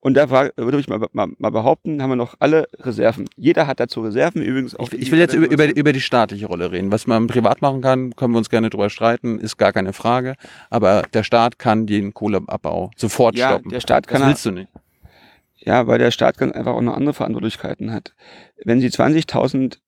[0.00, 3.28] Und da frage, würde ich mal, mal, mal behaupten, haben wir noch alle Reserven.
[3.36, 4.92] Jeder hat dazu Reserven, übrigens auch.
[4.92, 6.92] Ich, ich will jetzt über, über, über die staatliche Rolle reden.
[6.92, 10.34] Was man privat machen kann, können wir uns gerne drüber streiten, ist gar keine Frage.
[10.70, 13.70] Aber der Staat kann den Kohleabbau sofort ja, stoppen.
[13.70, 14.68] Der Staat kann das willst du nicht.
[15.56, 18.14] Ja, weil der Staat ganz einfach auch noch andere Verantwortlichkeiten hat.
[18.64, 19.78] Wenn Sie 20.000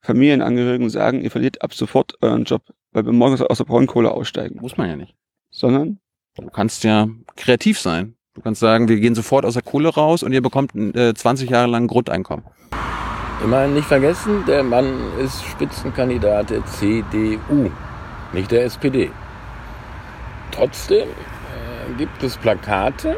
[0.00, 4.60] Familienangehörigen sagen, ihr verliert ab sofort euren Job, weil wir morgens aus der Braunkohle aussteigen.
[4.60, 5.14] Muss man ja nicht.
[5.50, 5.98] Sondern?
[6.36, 8.15] Du kannst ja kreativ sein.
[8.36, 11.48] Du kannst sagen, wir gehen sofort aus der Kohle raus und ihr bekommt äh, 20
[11.48, 12.44] Jahre lang Grundeinkommen.
[13.42, 17.70] Immerhin nicht vergessen, der Mann ist Spitzenkandidat der CDU,
[18.34, 19.10] nicht der SPD.
[20.52, 23.16] Trotzdem äh, gibt es Plakate,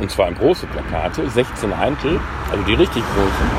[0.00, 3.50] und zwar große Plakate, 16 Eintel, also die richtig großen,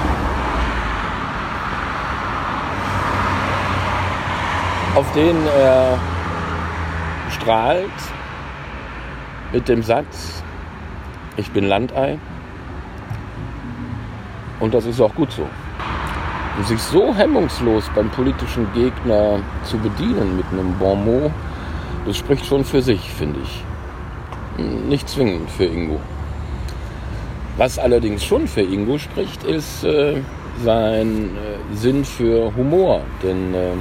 [4.96, 7.90] auf denen er äh, strahlt
[9.54, 10.44] mit dem Satz,
[11.38, 12.18] ich bin Landei.
[14.60, 15.48] Und das ist auch gut so.
[16.58, 21.32] Und sich so hemmungslos beim politischen Gegner zu bedienen mit einem Bon mot,
[22.06, 23.64] das spricht schon für sich, finde ich.
[24.90, 26.00] Nicht zwingend für Ingo.
[27.58, 30.22] Was allerdings schon für Ingo spricht, ist äh,
[30.64, 33.02] sein äh, Sinn für Humor.
[33.24, 33.74] Denn äh,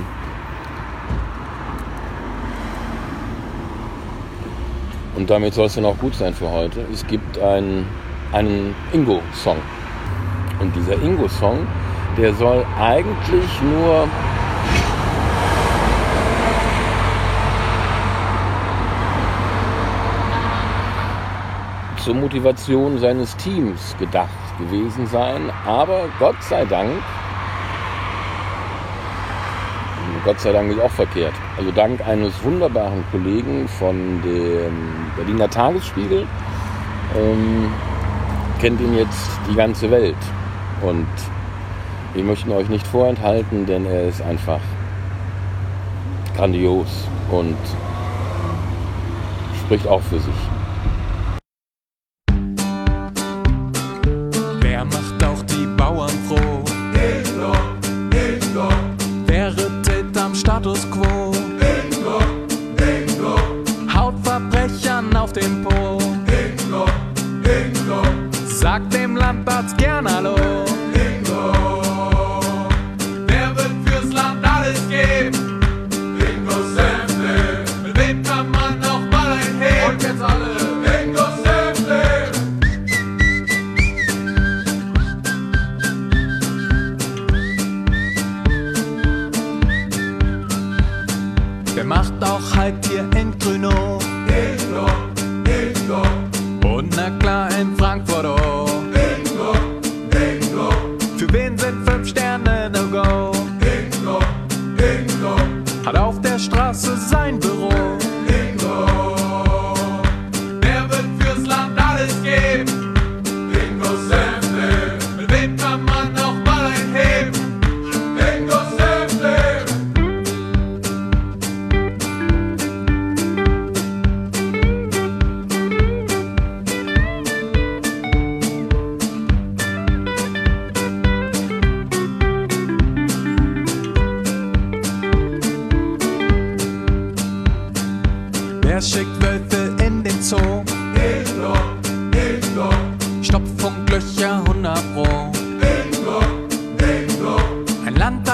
[5.19, 6.85] und damit soll es dann auch gut sein für heute.
[6.93, 7.85] Es gibt einen,
[8.33, 9.57] einen Ingo-Song.
[10.61, 11.67] Und dieser Ingo-Song,
[12.17, 14.07] der soll eigentlich nur
[22.05, 24.29] zur Motivation seines Teams gedacht
[24.61, 25.51] gewesen sein.
[25.67, 26.93] Aber Gott sei Dank,
[30.29, 31.33] Gott sei Dank ist auch verkehrt.
[31.57, 36.27] Also dank eines wunderbaren Kollegen von dem Berliner Tagesspiegel
[37.17, 37.73] ähm,
[38.61, 40.19] kennt ihn jetzt die ganze Welt.
[40.83, 41.07] Und
[42.13, 44.61] wir möchten euch nicht vorenthalten, denn er ist einfach
[46.37, 47.57] grandios und
[49.65, 50.35] spricht auch für sich.
[54.61, 55.18] Wer macht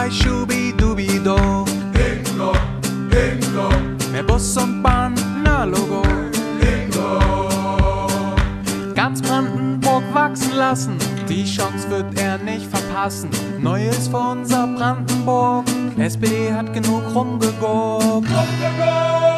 [0.05, 1.65] Ein Landei Schubidubido.
[1.95, 2.53] Ingo,
[3.11, 3.69] Ingo,
[4.13, 6.03] Mehr Bus und Bahn, na Logo.
[6.61, 7.21] Ingo.
[8.95, 10.99] Ganz Brandenburg wachsen lassen.
[11.27, 13.31] Die Chance wird er nicht verpassen.
[13.59, 15.65] Neues für unser Brandenburg.
[15.97, 18.29] SPD hat genug rumgeguckt.
[18.61, 19.34] Wer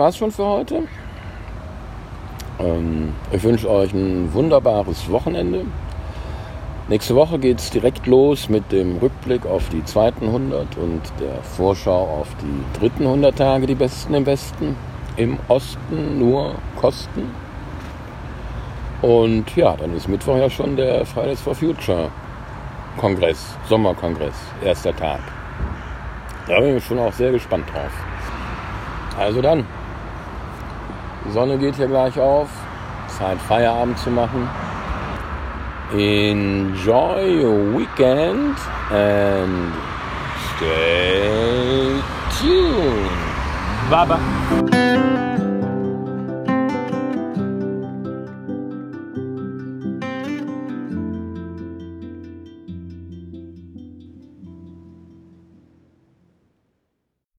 [0.00, 0.82] war's schon für heute.
[2.58, 5.66] Ähm, ich wünsche euch ein wunderbares Wochenende.
[6.88, 12.20] Nächste Woche geht's direkt los mit dem Rückblick auf die zweiten 100 und der Vorschau
[12.20, 14.74] auf die dritten 100 Tage, die besten im Westen.
[15.16, 17.30] Im Osten nur Kosten.
[19.02, 22.10] Und ja, dann ist Mittwoch ja schon der Fridays for Future
[22.96, 24.34] Kongress, Sommerkongress,
[24.64, 25.20] erster Tag.
[26.48, 27.92] Da bin ich schon auch sehr gespannt drauf.
[29.18, 29.66] Also dann,
[31.30, 32.48] die Sonne geht hier gleich auf,
[33.06, 34.48] Zeit Feierabend zu machen.
[35.92, 38.56] Enjoy your weekend
[38.90, 39.72] and
[40.56, 42.00] stay
[42.40, 43.10] tuned.
[43.90, 44.18] Baba.